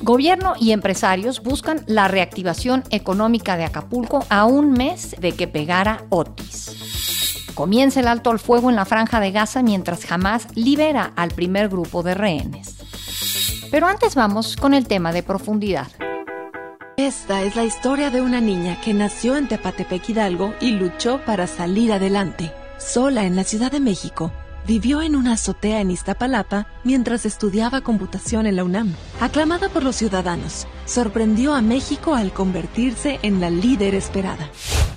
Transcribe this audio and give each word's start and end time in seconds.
Gobierno 0.00 0.54
y 0.60 0.72
empresarios 0.72 1.42
buscan 1.42 1.82
la 1.86 2.06
reactivación 2.06 2.84
económica 2.90 3.56
de 3.56 3.64
Acapulco 3.64 4.24
a 4.28 4.44
un 4.44 4.72
mes 4.72 5.16
de 5.18 5.32
que 5.32 5.48
pegara 5.48 6.04
Otis. 6.10 7.52
Comienza 7.54 8.00
el 8.00 8.08
alto 8.08 8.30
al 8.30 8.38
fuego 8.38 8.68
en 8.68 8.76
la 8.76 8.84
franja 8.84 9.20
de 9.20 9.32
Gaza 9.32 9.62
mientras 9.62 10.10
Hamas 10.12 10.48
libera 10.54 11.14
al 11.16 11.30
primer 11.30 11.70
grupo 11.70 12.02
de 12.02 12.14
rehenes. 12.14 12.76
Pero 13.70 13.86
antes 13.86 14.14
vamos 14.14 14.56
con 14.56 14.74
el 14.74 14.86
tema 14.86 15.12
de 15.12 15.22
profundidad. 15.22 15.88
Esta 16.98 17.42
es 17.42 17.56
la 17.56 17.64
historia 17.64 18.10
de 18.10 18.20
una 18.20 18.40
niña 18.40 18.78
que 18.82 18.92
nació 18.92 19.36
en 19.36 19.48
Tepatepec 19.48 20.10
Hidalgo 20.10 20.54
y 20.60 20.72
luchó 20.72 21.20
para 21.24 21.46
salir 21.46 21.92
adelante. 21.92 22.52
Sola 22.78 23.24
en 23.24 23.36
la 23.36 23.44
Ciudad 23.44 23.72
de 23.72 23.80
México, 23.80 24.30
vivió 24.66 25.02
en 25.02 25.14
una 25.16 25.34
azotea 25.34 25.80
en 25.80 25.90
Iztapalapa 25.90 26.66
mientras 26.84 27.24
estudiaba 27.24 27.80
computación 27.80 28.46
en 28.46 28.56
la 28.56 28.64
UNAM. 28.64 28.94
Aclamada 29.20 29.68
por 29.68 29.84
los 29.84 29.96
ciudadanos, 29.96 30.66
sorprendió 30.84 31.54
a 31.54 31.62
México 31.62 32.14
al 32.14 32.32
convertirse 32.32 33.20
en 33.22 33.40
la 33.40 33.50
líder 33.50 33.94
esperada. 33.94 34.50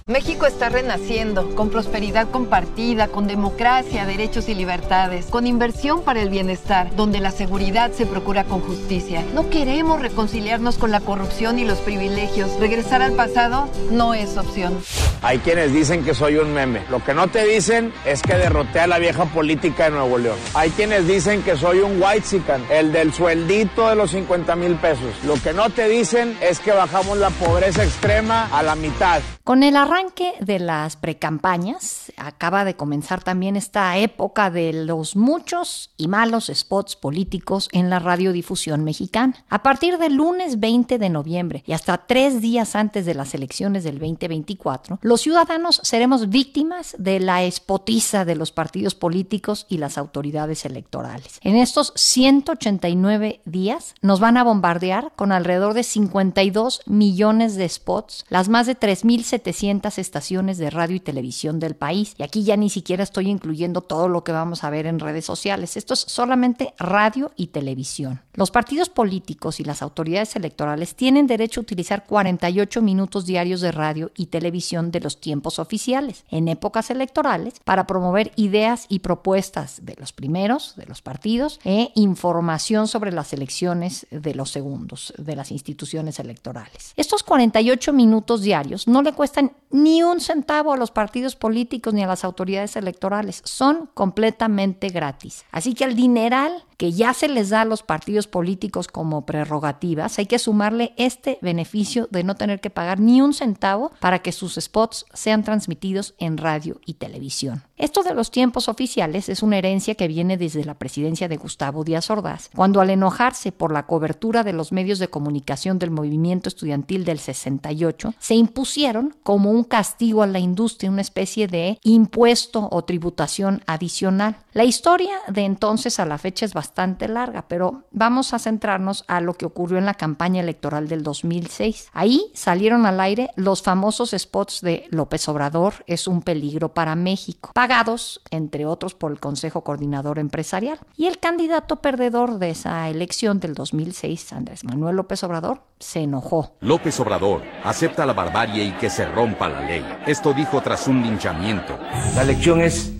México 0.09 0.47
está 0.47 0.69
renaciendo, 0.69 1.53
con 1.53 1.69
prosperidad 1.69 2.31
compartida, 2.31 3.09
con 3.09 3.27
democracia, 3.27 4.07
derechos 4.07 4.49
y 4.49 4.55
libertades, 4.55 5.27
con 5.27 5.45
inversión 5.45 6.01
para 6.01 6.19
el 6.19 6.31
bienestar, 6.31 6.95
donde 6.95 7.19
la 7.19 7.29
seguridad 7.29 7.91
se 7.91 8.07
procura 8.07 8.43
con 8.43 8.59
justicia. 8.59 9.23
No 9.35 9.51
queremos 9.51 10.01
reconciliarnos 10.01 10.79
con 10.79 10.89
la 10.89 10.99
corrupción 10.99 11.59
y 11.59 11.63
los 11.63 11.77
privilegios. 11.77 12.59
Regresar 12.59 13.03
al 13.03 13.13
pasado 13.13 13.69
no 13.91 14.15
es 14.15 14.35
opción. 14.35 14.79
Hay 15.21 15.37
quienes 15.39 15.73
dicen 15.73 16.03
que 16.03 16.15
soy 16.15 16.37
un 16.37 16.53
meme. 16.55 16.81
Lo 16.89 17.03
que 17.03 17.13
no 17.13 17.27
te 17.27 17.45
dicen 17.45 17.93
es 18.03 18.23
que 18.23 18.33
derroté 18.33 18.79
a 18.79 18.87
la 18.87 18.97
vieja 18.97 19.25
política 19.25 19.83
de 19.83 19.91
Nuevo 19.91 20.17
León. 20.17 20.37
Hay 20.55 20.71
quienes 20.71 21.07
dicen 21.07 21.43
que 21.43 21.55
soy 21.55 21.81
un 21.81 22.01
white 22.01 22.25
sican, 22.25 22.65
el 22.71 22.91
del 22.91 23.13
sueldito 23.13 23.87
de 23.89 23.95
los 23.95 24.09
50 24.09 24.55
mil 24.55 24.75
pesos. 24.77 25.13
Lo 25.23 25.35
que 25.35 25.53
no 25.53 25.69
te 25.69 25.87
dicen 25.87 26.35
es 26.41 26.59
que 26.59 26.71
bajamos 26.71 27.19
la 27.19 27.29
pobreza 27.29 27.83
extrema 27.83 28.47
a 28.51 28.63
la 28.63 28.75
mitad. 28.75 29.21
Con 29.43 29.61
el 29.61 29.75
arranque 29.75 29.98
de 30.39 30.59
las 30.59 30.95
precampañas, 30.95 32.13
acaba 32.15 32.63
de 32.63 32.75
comenzar 32.75 33.21
también 33.21 33.57
esta 33.57 33.97
época 33.97 34.49
de 34.49 34.71
los 34.71 35.17
muchos 35.17 35.91
y 35.97 36.07
malos 36.07 36.49
spots 36.53 36.95
políticos 36.95 37.67
en 37.73 37.89
la 37.89 37.99
radiodifusión 37.99 38.85
mexicana. 38.85 39.43
A 39.49 39.61
partir 39.61 39.97
del 39.97 40.15
lunes 40.15 40.61
20 40.61 40.99
de 40.99 41.09
noviembre 41.09 41.63
y 41.67 41.73
hasta 41.73 41.97
tres 41.97 42.41
días 42.41 42.77
antes 42.77 43.05
de 43.05 43.13
las 43.13 43.33
elecciones 43.33 43.83
del 43.83 43.99
2024, 43.99 44.99
los 45.01 45.19
ciudadanos 45.19 45.81
seremos 45.83 46.29
víctimas 46.29 46.95
de 46.97 47.19
la 47.19 47.43
espotiza 47.43 48.23
de 48.23 48.35
los 48.35 48.53
partidos 48.53 48.95
políticos 48.95 49.65
y 49.67 49.79
las 49.79 49.97
autoridades 49.97 50.63
electorales. 50.63 51.39
En 51.41 51.57
estos 51.57 51.91
189 51.97 53.41
días 53.43 53.95
nos 54.01 54.21
van 54.21 54.37
a 54.37 54.45
bombardear 54.45 55.11
con 55.17 55.33
alrededor 55.33 55.73
de 55.73 55.83
52 55.83 56.83
millones 56.85 57.55
de 57.57 57.67
spots, 57.67 58.25
las 58.29 58.47
más 58.47 58.65
de 58.65 58.79
3.700 58.79 59.88
700 59.91 60.09
estaciones 60.19 60.57
de 60.57 60.69
radio 60.69 60.97
y 60.97 60.99
televisión 60.99 61.59
del 61.59 61.75
país. 61.75 62.13
Y 62.17 62.23
aquí 62.23 62.43
ya 62.43 62.57
ni 62.57 62.69
siquiera 62.69 63.03
estoy 63.03 63.29
incluyendo 63.29 63.81
todo 63.81 64.09
lo 64.09 64.25
que 64.25 64.33
vamos 64.33 64.63
a 64.65 64.69
ver 64.69 64.85
en 64.85 64.99
redes 64.99 65.23
sociales. 65.23 65.77
Esto 65.77 65.93
es 65.93 66.01
solamente 66.01 66.73
radio 66.77 67.31
y 67.37 67.47
televisión. 67.47 68.21
Los 68.33 68.51
partidos 68.51 68.89
políticos 68.89 69.59
y 69.59 69.63
las 69.63 69.81
autoridades 69.81 70.35
electorales 70.35 70.95
tienen 70.95 71.27
derecho 71.27 71.61
a 71.61 71.63
utilizar 71.63 72.05
48 72.05 72.81
minutos 72.81 73.25
diarios 73.25 73.61
de 73.61 73.71
radio 73.71 74.11
y 74.17 74.25
televisión 74.25 74.91
de 74.91 74.99
los 74.99 75.21
tiempos 75.21 75.59
oficiales 75.59 76.25
en 76.29 76.47
épocas 76.47 76.89
electorales 76.89 77.61
para 77.63 77.87
promover 77.87 78.31
ideas 78.35 78.85
y 78.89 78.99
propuestas 78.99 79.85
de 79.85 79.95
los 79.99 80.11
primeros, 80.11 80.75
de 80.75 80.85
los 80.85 81.01
partidos, 81.01 81.59
e 81.63 81.91
información 81.95 82.87
sobre 82.87 83.11
las 83.11 83.31
elecciones 83.31 84.07
de 84.11 84.35
los 84.35 84.51
segundos, 84.51 85.13
de 85.17 85.35
las 85.35 85.51
instituciones 85.51 86.19
electorales. 86.19 86.93
Estos 86.97 87.23
48 87.23 87.93
minutos 87.93 88.41
diarios 88.41 88.87
no 88.87 89.01
le 89.01 89.13
cuestan 89.13 89.51
ni 89.83 90.03
un 90.03 90.19
centavo 90.19 90.73
a 90.73 90.77
los 90.77 90.91
partidos 90.91 91.35
políticos 91.35 91.93
ni 91.93 92.03
a 92.03 92.07
las 92.07 92.23
autoridades 92.23 92.75
electorales. 92.75 93.41
Son 93.45 93.89
completamente 93.93 94.89
gratis. 94.89 95.45
Así 95.51 95.73
que 95.73 95.85
el 95.85 95.95
dineral 95.95 96.65
que 96.79 96.93
ya 96.93 97.13
se 97.13 97.27
les 97.27 97.49
da 97.49 97.61
a 97.61 97.65
los 97.65 97.83
partidos 97.83 98.27
políticos 98.27 98.87
como 98.87 99.25
prerrogativas, 99.25 100.17
hay 100.17 100.27
que 100.27 100.39
sumarle 100.39 100.93
este 100.95 101.37
beneficio 101.41 102.07
de 102.09 102.23
no 102.23 102.35
tener 102.35 102.61
que 102.61 102.69
pagar 102.69 103.01
ni 103.01 103.21
un 103.21 103.33
centavo 103.33 103.91
para 103.99 104.19
que 104.19 104.31
sus 104.31 104.55
spots 104.55 105.05
sean 105.13 105.43
transmitidos 105.43 106.15
en 106.19 106.37
radio 106.37 106.79
y 106.85 106.93
televisión. 106.93 107.63
Esto 107.75 108.01
de 108.01 108.13
los 108.13 108.31
tiempos 108.31 108.69
oficiales 108.69 109.27
es 109.27 109.43
una 109.43 109.57
herencia 109.57 109.95
que 109.95 110.07
viene 110.07 110.37
desde 110.37 110.63
la 110.63 110.75
presidencia 110.75 111.27
de 111.27 111.35
Gustavo 111.35 111.83
Díaz 111.83 112.09
Ordaz, 112.09 112.49
cuando 112.55 112.79
al 112.79 112.89
enojarse 112.89 113.51
por 113.51 113.73
la 113.73 113.85
cobertura 113.85 114.45
de 114.45 114.53
los 114.53 114.71
medios 114.71 114.99
de 114.99 115.09
comunicación 115.09 115.79
del 115.79 115.91
movimiento 115.91 116.47
estudiantil 116.47 117.03
del 117.03 117.19
68, 117.19 118.13
se 118.19 118.35
impusieron 118.35 119.17
como 119.23 119.51
un 119.51 119.65
castigo 119.65 120.23
a 120.23 120.27
la 120.27 120.39
industria, 120.39 120.91
una 120.91 121.01
especie 121.01 121.47
de 121.47 121.77
impuesto 121.83 122.69
o 122.71 122.85
tributación 122.85 123.63
adicional. 123.67 124.37
La 124.53 124.63
historia 124.63 125.13
de 125.27 125.43
entonces 125.43 125.99
a 125.99 126.05
la 126.05 126.17
fecha 126.17 126.45
es 126.45 126.53
bastante 126.53 126.68
larga, 127.07 127.45
pero 127.47 127.83
vamos 127.91 128.33
a 128.33 128.39
centrarnos 128.39 129.03
a 129.07 129.21
lo 129.21 129.33
que 129.33 129.45
ocurrió 129.45 129.77
en 129.77 129.85
la 129.85 129.93
campaña 129.93 130.41
electoral 130.41 130.87
del 130.87 131.03
2006. 131.03 131.89
Ahí 131.93 132.31
salieron 132.33 132.85
al 132.85 132.99
aire 132.99 133.29
los 133.35 133.61
famosos 133.61 134.15
spots 134.17 134.61
de 134.61 134.87
López 134.89 135.27
Obrador 135.29 135.73
es 135.87 136.07
un 136.07 136.21
peligro 136.21 136.73
para 136.73 136.95
México, 136.95 137.51
pagados, 137.53 138.21
entre 138.31 138.65
otros, 138.65 138.95
por 138.95 139.11
el 139.11 139.19
Consejo 139.19 139.63
Coordinador 139.63 140.19
Empresarial. 140.19 140.79
Y 140.95 141.07
el 141.07 141.19
candidato 141.19 141.77
perdedor 141.77 142.39
de 142.39 142.51
esa 142.51 142.89
elección 142.89 143.39
del 143.39 143.53
2006, 143.53 144.33
Andrés 144.33 144.63
Manuel 144.63 144.95
López 144.95 145.23
Obrador, 145.23 145.61
se 145.79 146.01
enojó. 146.01 146.55
López 146.61 146.99
Obrador 146.99 147.41
acepta 147.63 148.05
la 148.05 148.13
barbarie 148.13 148.63
y 148.63 148.71
que 148.73 148.89
se 148.89 149.05
rompa 149.05 149.49
la 149.49 149.61
ley. 149.61 149.85
Esto 150.05 150.33
dijo 150.33 150.61
tras 150.61 150.87
un 150.87 151.01
linchamiento. 151.01 151.77
La 152.15 152.23
elección 152.23 152.61
es 152.61 152.93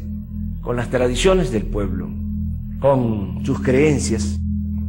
con 0.62 0.75
las 0.75 0.90
tradiciones 0.90 1.52
del 1.52 1.66
pueblo, 1.66 2.09
con 2.79 3.45
sus 3.45 3.59
creencias, 3.62 4.38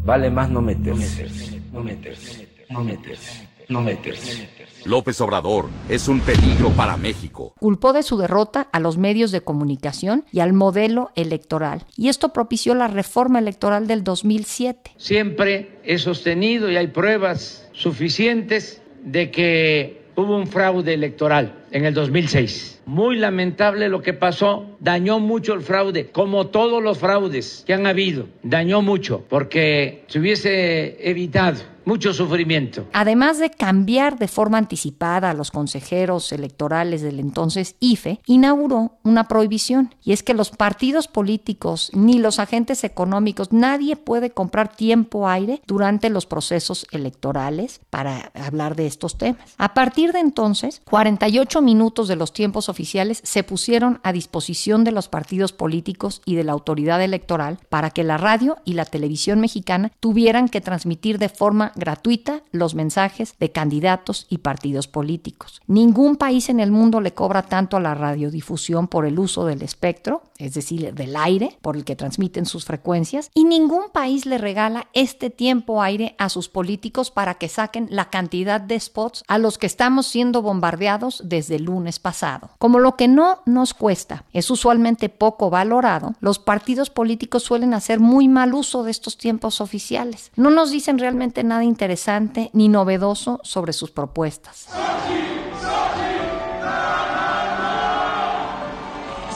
vale 0.05 0.31
más 0.31 0.49
no 0.49 0.62
meterse, 0.62 1.61
no 1.73 1.83
meterse, 1.83 2.49
no 2.69 2.84
meterse, 2.84 3.49
no 3.69 3.81
meterse. 3.81 4.49
López 4.84 5.21
Obrador 5.21 5.69
es 5.89 6.09
un 6.09 6.21
peligro 6.21 6.71
para 6.71 6.97
México. 6.97 7.55
Culpó 7.59 7.93
de 7.93 8.03
su 8.03 8.17
derrota 8.17 8.69
a 8.73 8.81
los 8.81 8.97
medios 8.97 9.31
de 9.31 9.43
comunicación 9.43 10.25
y 10.33 10.41
al 10.41 10.53
modelo 10.53 11.11
electoral, 11.17 11.84
y 11.97 12.09
esto 12.09 12.33
propició 12.33 12.75
la 12.75 12.89
reforma 12.89 13.41
electoral 13.41 13.87
del 13.87 14.05
2007. 14.05 14.93
Siempre 14.97 15.81
he 15.84 15.99
sostenido 15.99 16.71
y 16.71 16.77
hay 16.77 16.87
pruebas 16.87 17.69
suficientes 17.72 18.81
de 19.05 19.31
que 19.31 20.00
hubo 20.21 20.37
un 20.37 20.47
fraude 20.47 20.95
electoral 20.95 21.55
en 21.71 21.85
el 21.85 21.95
2006 21.95 22.81
muy 22.91 23.17
lamentable 23.17 23.89
lo 23.89 24.03
que 24.03 24.15
pasó, 24.15 24.67
dañó 24.81 25.21
mucho 25.21 25.55
el 25.55 25.61
fraude, 25.61 26.09
como 26.11 26.49
todos 26.49 26.83
los 26.83 26.99
fraudes 26.99 27.63
que 27.65 27.73
han 27.73 27.87
habido, 27.87 28.27
dañó 28.43 28.83
mucho, 28.83 29.25
porque 29.29 30.03
se 30.09 30.19
hubiese 30.19 31.09
evitado 31.09 31.61
mucho 31.85 32.13
sufrimiento. 32.13 32.87
Además 32.93 33.39
de 33.39 33.51
cambiar 33.51 34.19
de 34.19 34.29
forma 34.29 34.59
anticipada 34.59 35.31
a 35.31 35.35
los 35.35 35.51
consejeros 35.51 36.33
electorales 36.33 37.03
del 37.03 37.21
entonces 37.21 37.77
IFE, 37.81 38.21
inauguró 38.27 38.99
una 39.03 39.28
prohibición, 39.28 39.95
y 40.03 40.13
es 40.13 40.22
que 40.22 40.34
los 40.34 40.51
partidos 40.51 41.09
políticos 41.09 41.91
ni 41.95 42.19
los 42.19 42.39
agentes 42.39 42.84
económicos, 42.84 43.53
nadie 43.53 43.97
puede 43.97 44.31
comprar 44.31 44.75
tiempo 44.75 45.28
aire 45.28 45.63
durante 45.66 46.10
los 46.10 46.27
procesos 46.27 46.87
electorales 46.91 47.81
para 47.91 48.31
hablar 48.34 48.77
de 48.77 48.87
estos 48.87 49.19
temas. 49.19 49.54
A 49.59 49.75
partir 49.75 50.13
de 50.13 50.21
entonces, 50.21 50.83
48 50.89 51.63
minutos 51.63 52.09
de 52.09 52.16
los 52.16 52.33
tiempos 52.33 52.69
oficiales 52.69 53.21
se 53.25 53.43
pusieron 53.43 54.01
a 54.03 54.13
disposición 54.13 54.84
de 54.84 54.93
los 54.93 55.09
partidos 55.09 55.53
políticos 55.53 56.22
y 56.25 56.34
de 56.34 56.45
la 56.45 56.53
autoridad 56.53 57.03
electoral 57.03 57.59
para 57.69 57.91
que 57.91 58.04
la 58.04 58.16
radio 58.16 58.59
y 58.65 58.75
la 58.75 58.84
televisión 58.84 59.41
mexicana 59.41 59.93
tuvieran 60.01 60.49
que 60.49 60.60
transmitir 60.60 61.19
de 61.19 61.28
forma 61.28 61.70
gratuita 61.77 62.43
los 62.53 62.75
mensajes 62.75 63.34
de 63.39 63.53
candidatos 63.53 64.27
y 64.28 64.39
partidos 64.39 64.89
políticos. 64.89 65.61
Ningún 65.67 66.17
país 66.17 66.49
en 66.49 66.61
el 66.61 66.71
mundo 66.71 67.01
le 67.01 67.15
cobra 67.15 67.43
tanto 67.43 67.77
a 67.77 67.81
la 67.81 67.95
radiodifusión 67.95 68.89
por 68.89 69.07
el 69.07 69.19
uso 69.19 69.45
del 69.45 69.63
espectro, 69.63 70.22
es 70.39 70.55
decir, 70.55 70.95
del 70.95 71.17
aire 71.17 71.59
por 71.63 71.77
el 71.77 71.84
que 71.84 71.97
transmiten 71.97 72.47
sus 72.47 72.65
frecuencias, 72.65 73.31
y 73.34 73.45
ningún 73.45 73.91
país 73.93 74.27
le 74.27 74.39
regala 74.39 74.89
este 74.93 75.31
tiempo 75.31 75.83
aire 75.83 76.15
a 76.19 76.28
sus 76.28 76.49
políticos 76.49 77.11
para 77.11 77.34
que 77.34 77.49
saquen 77.49 77.89
la 77.91 78.11
cantidad 78.11 78.61
de 78.61 78.78
spots 78.78 79.25
a 79.28 79.39
los 79.39 79.59
que 79.59 79.66
estamos 79.66 80.07
siendo 80.07 80.43
bombardeados 80.43 81.23
desde 81.25 81.57
el 81.57 81.65
lunes 81.65 81.99
pasado. 81.99 82.51
Como 82.59 82.78
lo 82.78 82.97
que 82.97 83.09
no 83.09 83.43
nos 83.47 83.75
cuesta 83.75 84.25
es 84.33 84.51
usualmente 84.51 85.09
poco 85.09 85.51
valorado, 85.51 86.15
los 86.21 86.39
partidos 86.39 86.91
políticos 86.91 87.43
suelen 87.43 87.75
hacer 87.75 88.01
muy 88.01 88.28
mal 88.28 88.55
uso 88.55 88.83
de 88.83 88.91
estos 88.91 89.16
tiempos 89.16 89.61
oficiales. 89.61 90.31
No 90.37 90.51
nos 90.51 90.71
dicen 90.71 90.99
realmente 90.99 91.45
nada 91.45 91.59
interesante 91.65 92.51
ni 92.53 92.68
novedoso 92.68 93.41
sobre 93.42 93.72
sus 93.72 93.91
propuestas. 93.91 94.66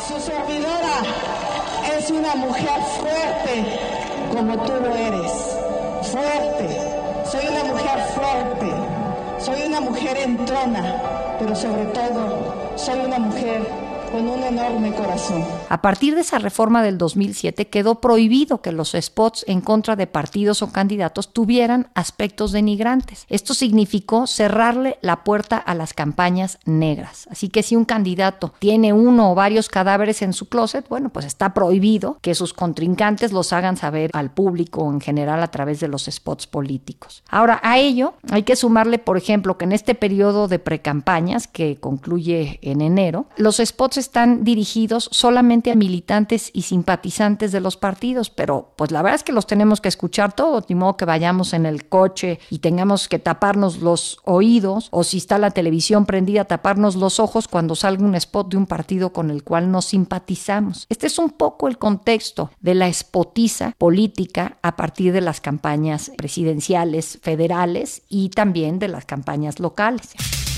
Su 0.08 0.20
servidora 0.20 0.96
es 1.96 2.10
una 2.10 2.34
mujer 2.36 2.80
fuerte 3.00 4.04
como 4.32 4.56
tú 4.64 4.72
lo 4.72 4.94
eres. 4.94 5.32
Fuerte. 6.10 6.94
Soy 7.30 7.46
una 7.48 7.64
mujer 7.64 7.98
fuerte. 8.14 8.72
Soy 9.38 9.62
una 9.66 9.80
mujer 9.80 10.16
entrona, 10.16 11.36
pero 11.38 11.54
sobre 11.54 11.84
todo 11.86 12.54
soy 12.76 12.98
una 13.00 13.18
mujer 13.18 13.83
con 14.14 14.28
un 14.28 14.44
enorme 14.44 14.92
corazón. 14.92 15.44
A 15.68 15.82
partir 15.82 16.14
de 16.14 16.20
esa 16.20 16.38
reforma 16.38 16.84
del 16.84 16.98
2007 16.98 17.66
quedó 17.66 17.96
prohibido 17.96 18.62
que 18.62 18.70
los 18.70 18.92
spots 18.92 19.44
en 19.48 19.60
contra 19.60 19.96
de 19.96 20.06
partidos 20.06 20.62
o 20.62 20.70
candidatos 20.70 21.32
tuvieran 21.32 21.88
aspectos 21.94 22.52
denigrantes. 22.52 23.26
Esto 23.28 23.54
significó 23.54 24.28
cerrarle 24.28 24.98
la 25.00 25.24
puerta 25.24 25.56
a 25.56 25.74
las 25.74 25.94
campañas 25.94 26.60
negras. 26.64 27.26
Así 27.28 27.48
que 27.48 27.64
si 27.64 27.74
un 27.74 27.84
candidato 27.84 28.54
tiene 28.60 28.92
uno 28.92 29.32
o 29.32 29.34
varios 29.34 29.68
cadáveres 29.68 30.22
en 30.22 30.32
su 30.32 30.48
closet, 30.48 30.88
bueno, 30.88 31.08
pues 31.08 31.26
está 31.26 31.52
prohibido 31.52 32.18
que 32.22 32.36
sus 32.36 32.54
contrincantes 32.54 33.32
los 33.32 33.52
hagan 33.52 33.76
saber 33.76 34.12
al 34.12 34.30
público 34.30 34.88
en 34.92 35.00
general 35.00 35.42
a 35.42 35.48
través 35.48 35.80
de 35.80 35.88
los 35.88 36.04
spots 36.04 36.46
políticos. 36.46 37.24
Ahora, 37.28 37.58
a 37.64 37.80
ello 37.80 38.14
hay 38.30 38.44
que 38.44 38.54
sumarle, 38.54 39.00
por 39.00 39.16
ejemplo, 39.16 39.58
que 39.58 39.64
en 39.64 39.72
este 39.72 39.96
periodo 39.96 40.46
de 40.46 40.60
precampañas 40.60 41.48
que 41.48 41.80
concluye 41.80 42.60
en 42.62 42.80
enero, 42.80 43.26
los 43.36 43.56
spots 43.56 44.03
están 44.04 44.44
dirigidos 44.44 45.08
solamente 45.10 45.70
a 45.70 45.74
militantes 45.74 46.50
y 46.52 46.62
simpatizantes 46.62 47.52
de 47.52 47.60
los 47.60 47.76
partidos, 47.76 48.30
pero 48.30 48.72
pues 48.76 48.90
la 48.90 49.02
verdad 49.02 49.16
es 49.16 49.24
que 49.24 49.32
los 49.32 49.46
tenemos 49.46 49.80
que 49.80 49.88
escuchar 49.88 50.34
todos, 50.34 50.64
ni 50.68 50.74
modo 50.74 50.96
que 50.96 51.04
vayamos 51.04 51.52
en 51.52 51.66
el 51.66 51.88
coche 51.88 52.38
y 52.50 52.58
tengamos 52.58 53.08
que 53.08 53.18
taparnos 53.18 53.78
los 53.78 54.18
oídos 54.24 54.88
o 54.90 55.04
si 55.04 55.18
está 55.18 55.38
la 55.38 55.50
televisión 55.50 56.06
prendida 56.06 56.44
taparnos 56.44 56.96
los 56.96 57.18
ojos 57.18 57.48
cuando 57.48 57.74
salga 57.74 58.04
un 58.04 58.14
spot 58.14 58.50
de 58.50 58.56
un 58.56 58.66
partido 58.66 59.12
con 59.12 59.30
el 59.30 59.42
cual 59.42 59.70
no 59.70 59.82
simpatizamos. 59.82 60.86
Este 60.88 61.06
es 61.06 61.18
un 61.18 61.30
poco 61.30 61.68
el 61.68 61.78
contexto 61.78 62.50
de 62.60 62.74
la 62.74 62.92
spotiza 62.92 63.72
política 63.78 64.58
a 64.62 64.76
partir 64.76 65.12
de 65.12 65.20
las 65.20 65.40
campañas 65.40 66.12
presidenciales 66.16 67.18
federales 67.22 68.02
y 68.08 68.28
también 68.28 68.78
de 68.78 68.88
las 68.88 69.04
campañas 69.04 69.60
locales. 69.60 70.10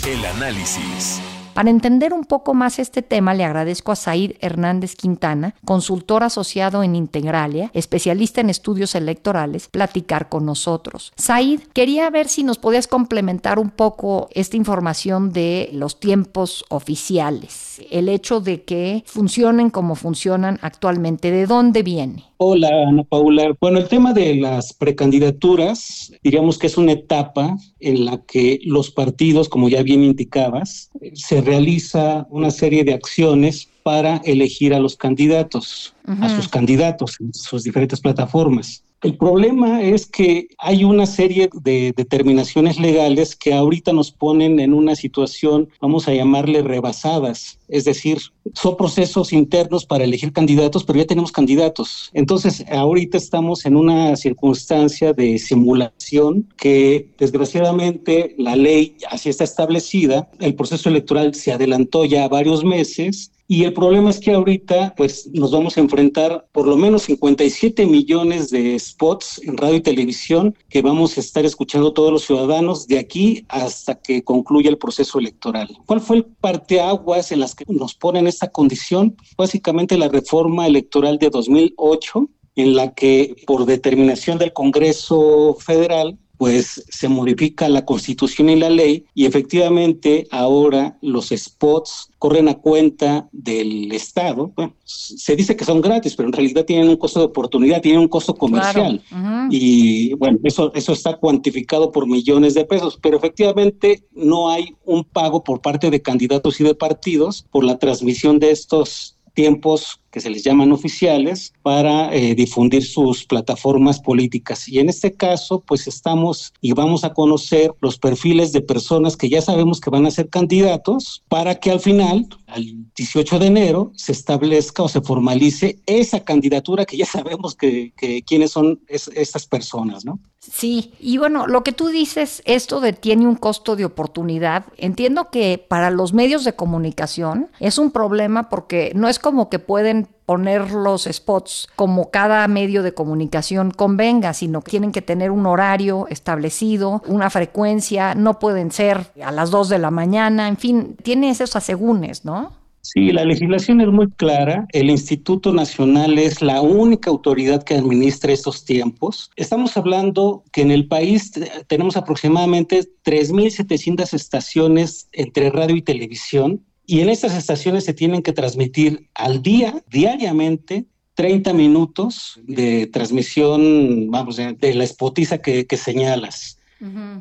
El 0.06 0.24
análisis. 0.24 1.20
Para 1.56 1.70
entender 1.70 2.12
un 2.12 2.24
poco 2.24 2.52
más 2.52 2.78
este 2.78 3.00
tema, 3.00 3.32
le 3.32 3.42
agradezco 3.42 3.90
a 3.90 3.96
Said 3.96 4.32
Hernández 4.40 4.94
Quintana, 4.94 5.54
consultor 5.64 6.22
asociado 6.22 6.82
en 6.82 6.94
Integralia, 6.94 7.70
especialista 7.72 8.42
en 8.42 8.50
estudios 8.50 8.94
electorales, 8.94 9.68
platicar 9.68 10.28
con 10.28 10.44
nosotros. 10.44 11.14
Said, 11.16 11.62
quería 11.72 12.10
ver 12.10 12.28
si 12.28 12.44
nos 12.44 12.58
podías 12.58 12.86
complementar 12.86 13.58
un 13.58 13.70
poco 13.70 14.28
esta 14.32 14.58
información 14.58 15.32
de 15.32 15.70
los 15.72 15.98
tiempos 15.98 16.62
oficiales, 16.68 17.80
el 17.90 18.10
hecho 18.10 18.42
de 18.42 18.64
que 18.64 19.02
funcionen 19.06 19.70
como 19.70 19.94
funcionan 19.94 20.58
actualmente, 20.60 21.30
¿de 21.30 21.46
dónde 21.46 21.82
viene? 21.82 22.24
Hola, 22.38 22.68
Ana 22.86 23.02
Paula. 23.02 23.56
Bueno, 23.60 23.78
el 23.78 23.88
tema 23.88 24.12
de 24.12 24.34
las 24.34 24.74
precandidaturas, 24.74 26.12
diríamos 26.22 26.58
que 26.58 26.66
es 26.66 26.76
una 26.76 26.92
etapa 26.92 27.56
en 27.80 28.04
la 28.04 28.22
que 28.26 28.60
los 28.64 28.90
partidos, 28.90 29.48
como 29.48 29.70
ya 29.70 29.82
bien 29.82 30.04
indicabas, 30.04 30.90
se 31.14 31.40
realiza 31.40 32.26
una 32.28 32.50
serie 32.50 32.84
de 32.84 32.92
acciones 32.92 33.70
para 33.82 34.18
elegir 34.18 34.74
a 34.74 34.80
los 34.80 34.96
candidatos, 34.96 35.94
a 36.06 36.28
sus 36.28 36.48
candidatos 36.48 37.16
en 37.20 37.32
sus 37.32 37.62
diferentes 37.62 38.00
plataformas. 38.00 38.84
El 39.02 39.18
problema 39.18 39.82
es 39.82 40.06
que 40.06 40.48
hay 40.58 40.82
una 40.82 41.04
serie 41.04 41.50
de 41.52 41.92
determinaciones 41.94 42.80
legales 42.80 43.36
que 43.36 43.52
ahorita 43.52 43.92
nos 43.92 44.10
ponen 44.10 44.58
en 44.58 44.72
una 44.72 44.96
situación, 44.96 45.68
vamos 45.82 46.08
a 46.08 46.14
llamarle 46.14 46.62
rebasadas. 46.62 47.58
Es 47.68 47.84
decir, 47.84 48.18
son 48.54 48.76
procesos 48.76 49.34
internos 49.34 49.84
para 49.84 50.04
elegir 50.04 50.32
candidatos, 50.32 50.84
pero 50.84 50.98
ya 50.98 51.04
tenemos 51.04 51.30
candidatos. 51.30 52.10
Entonces, 52.14 52.64
ahorita 52.70 53.18
estamos 53.18 53.66
en 53.66 53.76
una 53.76 54.16
circunstancia 54.16 55.12
de 55.12 55.38
simulación 55.38 56.48
que 56.56 57.10
desgraciadamente 57.18 58.34
la 58.38 58.56
ley 58.56 58.96
así 59.10 59.28
está 59.28 59.44
establecida. 59.44 60.30
El 60.40 60.54
proceso 60.54 60.88
electoral 60.88 61.34
se 61.34 61.52
adelantó 61.52 62.06
ya 62.06 62.26
varios 62.28 62.64
meses 62.64 63.30
y 63.48 63.64
el 63.64 63.72
problema 63.72 64.10
es 64.10 64.18
que 64.18 64.32
ahorita 64.32 64.94
pues 64.96 65.28
nos 65.32 65.52
vamos 65.52 65.76
a 65.76 65.80
enfrentar 65.80 66.46
por 66.52 66.66
lo 66.66 66.76
menos 66.76 67.02
57 67.02 67.86
millones 67.86 68.50
de 68.50 68.78
spots 68.78 69.40
en 69.44 69.56
radio 69.56 69.76
y 69.76 69.80
televisión 69.80 70.56
que 70.68 70.82
vamos 70.82 71.16
a 71.16 71.20
estar 71.20 71.44
escuchando 71.44 71.92
todos 71.92 72.12
los 72.12 72.24
ciudadanos 72.24 72.88
de 72.88 72.98
aquí 72.98 73.44
hasta 73.48 73.94
que 73.94 74.24
concluya 74.24 74.68
el 74.68 74.78
proceso 74.78 75.18
electoral. 75.18 75.68
¿Cuál 75.86 76.00
fue 76.00 76.16
el 76.16 76.24
parteaguas 76.24 77.30
en 77.30 77.40
las 77.40 77.54
que 77.54 77.64
nos 77.68 77.94
ponen 77.94 78.26
esta 78.26 78.48
condición? 78.48 79.16
Básicamente 79.36 79.96
la 79.96 80.08
reforma 80.08 80.66
electoral 80.66 81.18
de 81.18 81.30
2008 81.30 82.28
en 82.56 82.74
la 82.74 82.94
que 82.94 83.36
por 83.46 83.66
determinación 83.66 84.38
del 84.38 84.52
Congreso 84.52 85.56
Federal 85.60 86.18
pues 86.38 86.84
se 86.88 87.08
modifica 87.08 87.68
la 87.68 87.84
constitución 87.84 88.48
y 88.48 88.56
la 88.56 88.70
ley 88.70 89.04
y 89.14 89.26
efectivamente 89.26 90.26
ahora 90.30 90.98
los 91.00 91.28
spots 91.28 92.10
corren 92.18 92.48
a 92.48 92.54
cuenta 92.54 93.28
del 93.32 93.92
Estado. 93.92 94.52
se 94.84 95.36
dice 95.36 95.56
que 95.56 95.64
son 95.64 95.80
gratis, 95.80 96.16
pero 96.16 96.28
en 96.28 96.32
realidad 96.32 96.64
tienen 96.64 96.88
un 96.88 96.96
costo 96.96 97.20
de 97.20 97.26
oportunidad, 97.26 97.80
tienen 97.80 98.00
un 98.00 98.08
costo 98.08 98.34
comercial. 98.34 99.02
Y 99.50 100.14
bueno, 100.14 100.38
eso, 100.44 100.72
eso 100.74 100.92
está 100.92 101.16
cuantificado 101.16 101.92
por 101.92 102.06
millones 102.06 102.54
de 102.54 102.64
pesos, 102.64 102.98
pero 103.00 103.18
efectivamente 103.18 104.04
no 104.12 104.50
hay 104.50 104.74
un 104.84 105.04
pago 105.04 105.44
por 105.44 105.60
parte 105.60 105.90
de 105.90 106.02
candidatos 106.02 106.60
y 106.60 106.64
de 106.64 106.74
partidos 106.74 107.46
por 107.50 107.64
la 107.64 107.78
transmisión 107.78 108.38
de 108.38 108.50
estos 108.50 109.15
tiempos 109.36 110.00
que 110.10 110.20
se 110.20 110.30
les 110.30 110.42
llaman 110.42 110.72
oficiales 110.72 111.52
para 111.62 112.12
eh, 112.12 112.34
difundir 112.34 112.82
sus 112.82 113.26
plataformas 113.26 114.00
políticas. 114.00 114.66
Y 114.66 114.78
en 114.78 114.88
este 114.88 115.12
caso, 115.12 115.60
pues 115.60 115.86
estamos 115.86 116.54
y 116.62 116.72
vamos 116.72 117.04
a 117.04 117.12
conocer 117.12 117.70
los 117.82 117.98
perfiles 117.98 118.50
de 118.52 118.62
personas 118.62 119.14
que 119.14 119.28
ya 119.28 119.42
sabemos 119.42 119.78
que 119.78 119.90
van 119.90 120.06
a 120.06 120.10
ser 120.10 120.30
candidatos 120.30 121.22
para 121.28 121.56
que 121.56 121.70
al 121.70 121.80
final, 121.80 122.26
al 122.46 122.64
18 122.96 123.38
de 123.38 123.46
enero, 123.46 123.92
se 123.94 124.12
establezca 124.12 124.82
o 124.82 124.88
se 124.88 125.02
formalice 125.02 125.80
esa 125.84 126.24
candidatura 126.24 126.86
que 126.86 126.96
ya 126.96 127.06
sabemos 127.06 127.54
que, 127.54 127.92
quiénes 128.26 128.52
son 128.52 128.80
estas 128.88 129.46
personas, 129.46 130.06
¿no? 130.06 130.18
Sí, 130.52 130.94
y 131.00 131.18
bueno, 131.18 131.46
lo 131.46 131.64
que 131.64 131.72
tú 131.72 131.88
dices, 131.88 132.42
esto 132.44 132.80
de 132.80 132.92
tiene 132.92 133.26
un 133.26 133.36
costo 133.36 133.76
de 133.76 133.84
oportunidad, 133.84 134.64
entiendo 134.76 135.30
que 135.30 135.64
para 135.66 135.90
los 135.90 136.12
medios 136.12 136.44
de 136.44 136.54
comunicación 136.54 137.48
es 137.60 137.78
un 137.78 137.90
problema 137.90 138.48
porque 138.48 138.92
no 138.94 139.08
es 139.08 139.18
como 139.18 139.48
que 139.50 139.58
pueden 139.58 140.08
poner 140.24 140.72
los 140.72 141.04
spots 141.04 141.68
como 141.76 142.10
cada 142.10 142.46
medio 142.48 142.82
de 142.82 142.94
comunicación 142.94 143.70
convenga, 143.70 144.34
sino 144.34 144.60
que 144.60 144.70
tienen 144.70 144.92
que 144.92 145.02
tener 145.02 145.30
un 145.30 145.46
horario 145.46 146.06
establecido, 146.10 147.02
una 147.06 147.30
frecuencia, 147.30 148.14
no 148.14 148.38
pueden 148.38 148.72
ser 148.72 149.12
a 149.22 149.30
las 149.30 149.50
2 149.50 149.68
de 149.68 149.78
la 149.78 149.90
mañana, 149.90 150.48
en 150.48 150.56
fin, 150.56 150.96
tiene 151.02 151.30
esos 151.30 151.54
asegúnes, 151.54 152.24
¿no? 152.24 152.65
Sí, 152.92 153.10
la 153.10 153.24
legislación 153.24 153.80
es 153.80 153.88
muy 153.88 154.08
clara. 154.12 154.68
El 154.72 154.90
Instituto 154.90 155.52
Nacional 155.52 156.20
es 156.20 156.40
la 156.40 156.60
única 156.60 157.10
autoridad 157.10 157.64
que 157.64 157.74
administra 157.74 158.32
estos 158.32 158.64
tiempos. 158.64 159.32
Estamos 159.34 159.76
hablando 159.76 160.44
que 160.52 160.62
en 160.62 160.70
el 160.70 160.86
país 160.86 161.32
tenemos 161.66 161.96
aproximadamente 161.96 162.82
3.700 163.04 164.14
estaciones 164.14 165.08
entre 165.10 165.50
radio 165.50 165.74
y 165.74 165.82
televisión 165.82 166.64
y 166.86 167.00
en 167.00 167.08
estas 167.08 167.36
estaciones 167.36 167.84
se 167.84 167.92
tienen 167.92 168.22
que 168.22 168.32
transmitir 168.32 169.08
al 169.14 169.42
día, 169.42 169.82
diariamente, 169.90 170.84
30 171.14 171.54
minutos 171.54 172.38
de 172.44 172.86
transmisión, 172.86 174.10
vamos, 174.10 174.36
de, 174.36 174.74
la 174.74 174.84
espotiza 174.84 175.38
que, 175.38 175.66
señalas. 175.76 176.55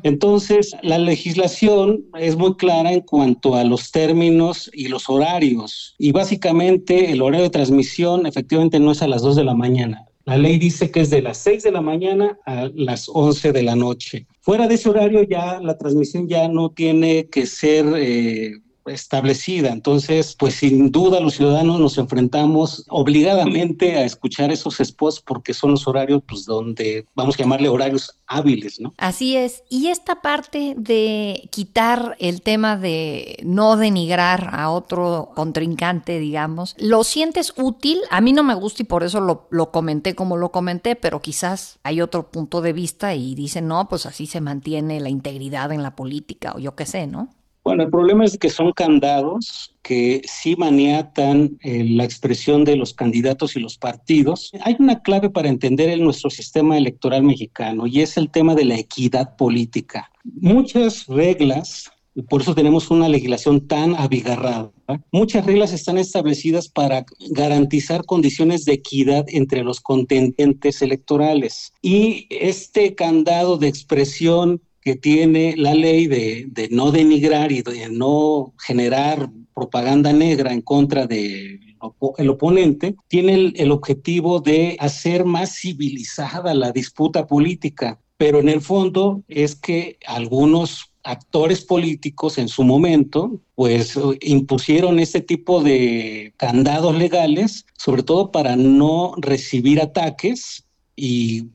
Entonces, 0.02 0.76
la 0.82 0.98
legislación 0.98 2.04
es 2.18 2.36
muy 2.36 2.56
clara 2.56 2.92
en 2.92 3.00
cuanto 3.00 3.54
a 3.54 3.64
los 3.64 3.90
términos 3.90 4.70
y 4.72 4.88
los 4.88 5.08
horarios. 5.08 5.94
Y 5.98 6.12
básicamente 6.12 7.12
el 7.12 7.22
horario 7.22 7.44
de 7.44 7.50
transmisión 7.50 8.26
efectivamente 8.26 8.78
no 8.78 8.92
es 8.92 9.02
a 9.02 9.08
las 9.08 9.22
2 9.22 9.36
de 9.36 9.44
la 9.44 9.54
mañana. 9.54 10.04
La 10.24 10.36
ley 10.36 10.58
dice 10.58 10.90
que 10.90 11.00
es 11.00 11.10
de 11.10 11.22
las 11.22 11.38
6 11.38 11.62
de 11.62 11.70
la 11.70 11.80
mañana 11.80 12.36
a 12.46 12.68
las 12.74 13.08
11 13.08 13.52
de 13.52 13.62
la 13.62 13.76
noche. 13.76 14.26
Fuera 14.40 14.66
de 14.66 14.74
ese 14.74 14.88
horario 14.88 15.22
ya 15.22 15.60
la 15.60 15.78
transmisión 15.78 16.28
ya 16.28 16.48
no 16.48 16.70
tiene 16.70 17.28
que 17.28 17.46
ser... 17.46 17.86
Eh, 17.96 18.54
establecida. 18.88 19.70
Entonces, 19.70 20.34
pues 20.38 20.54
sin 20.54 20.90
duda 20.90 21.20
los 21.20 21.34
ciudadanos 21.34 21.80
nos 21.80 21.98
enfrentamos 21.98 22.84
obligadamente 22.88 23.96
a 23.96 24.04
escuchar 24.04 24.50
esos 24.50 24.76
spots 24.82 25.20
porque 25.20 25.54
son 25.54 25.72
los 25.72 25.86
horarios 25.86 26.22
pues 26.26 26.44
donde 26.44 27.06
vamos 27.14 27.34
a 27.36 27.38
llamarle 27.38 27.68
horarios 27.68 28.18
hábiles, 28.26 28.80
¿no? 28.80 28.94
Así 28.98 29.36
es. 29.36 29.62
Y 29.68 29.88
esta 29.88 30.20
parte 30.20 30.74
de 30.76 31.48
quitar 31.50 32.16
el 32.18 32.42
tema 32.42 32.76
de 32.76 33.38
no 33.44 33.76
denigrar 33.76 34.50
a 34.52 34.70
otro 34.70 35.30
contrincante, 35.34 36.18
digamos, 36.18 36.74
¿lo 36.78 37.04
sientes 37.04 37.52
útil? 37.56 37.98
A 38.10 38.20
mí 38.20 38.32
no 38.32 38.42
me 38.42 38.54
gusta 38.54 38.82
y 38.82 38.86
por 38.86 39.04
eso 39.04 39.20
lo, 39.20 39.48
lo 39.50 39.70
comenté 39.70 40.14
como 40.14 40.36
lo 40.36 40.50
comenté, 40.50 40.96
pero 40.96 41.20
quizás 41.20 41.78
hay 41.82 42.00
otro 42.00 42.30
punto 42.30 42.60
de 42.60 42.72
vista 42.72 43.14
y 43.14 43.34
dicen, 43.34 43.68
no, 43.68 43.88
pues 43.88 44.06
así 44.06 44.26
se 44.26 44.40
mantiene 44.40 45.00
la 45.00 45.08
integridad 45.08 45.72
en 45.72 45.82
la 45.82 45.96
política 45.96 46.54
o 46.56 46.58
yo 46.58 46.74
qué 46.74 46.86
sé, 46.86 47.06
¿no? 47.06 47.30
Bueno, 47.66 47.82
el 47.82 47.90
problema 47.90 48.24
es 48.24 48.38
que 48.38 48.48
son 48.48 48.70
candados 48.70 49.74
que 49.82 50.22
sí 50.24 50.54
maniatan 50.54 51.58
eh, 51.64 51.82
la 51.82 52.04
expresión 52.04 52.62
de 52.62 52.76
los 52.76 52.94
candidatos 52.94 53.56
y 53.56 53.58
los 53.58 53.76
partidos. 53.76 54.52
Hay 54.60 54.76
una 54.78 55.02
clave 55.02 55.30
para 55.30 55.48
entender 55.48 55.88
el, 55.88 56.04
nuestro 56.04 56.30
sistema 56.30 56.78
electoral 56.78 57.24
mexicano 57.24 57.88
y 57.88 58.02
es 58.02 58.16
el 58.18 58.30
tema 58.30 58.54
de 58.54 58.66
la 58.66 58.76
equidad 58.76 59.34
política. 59.34 60.12
Muchas 60.22 61.06
reglas, 61.08 61.90
y 62.14 62.22
por 62.22 62.42
eso 62.42 62.54
tenemos 62.54 62.88
una 62.92 63.08
legislación 63.08 63.66
tan 63.66 63.96
abigarrada, 63.96 64.70
muchas 65.10 65.44
reglas 65.44 65.72
están 65.72 65.98
establecidas 65.98 66.68
para 66.68 67.04
garantizar 67.30 68.04
condiciones 68.04 68.64
de 68.64 68.74
equidad 68.74 69.24
entre 69.26 69.64
los 69.64 69.80
contendientes 69.80 70.82
electorales. 70.82 71.72
Y 71.82 72.28
este 72.30 72.94
candado 72.94 73.58
de 73.58 73.66
expresión 73.66 74.60
que 74.86 74.94
tiene 74.94 75.56
la 75.56 75.74
ley 75.74 76.06
de, 76.06 76.68
no 76.70 76.92
denigrar 76.92 77.50
y 77.50 77.62
de 77.62 77.88
no 77.90 78.54
generar 78.64 79.28
propaganda 79.52 80.12
negra 80.12 80.52
en 80.52 80.62
contra 80.62 81.08
del 81.08 81.74
el 82.18 82.30
oponente, 82.30 82.94
tiene 83.08 83.34
el, 83.34 83.52
el 83.56 83.72
objetivo 83.72 84.38
de 84.38 84.76
hacer 84.78 85.24
más 85.24 85.58
civilizada 85.58 86.54
la 86.54 86.70
disputa 86.70 87.26
política, 87.26 87.98
pero 88.16 88.38
en 88.38 88.48
el 88.48 88.60
fondo 88.60 89.24
es 89.26 89.56
que 89.56 89.98
algunos 90.06 90.92
actores 91.02 91.64
políticos 91.64 92.38
en 92.38 92.46
su 92.46 92.62
momento, 92.62 93.40
pues 93.56 93.98
impusieron 94.20 95.00
este 95.00 95.20
tipo 95.20 95.64
de 95.64 96.32
candados 96.36 96.96
legales, 96.96 97.66
sobre 97.76 98.04
todo 98.04 98.30
para 98.30 98.54
no 98.54 99.14
recibir 99.16 99.80
ataques 99.80 100.64
y 100.94 101.46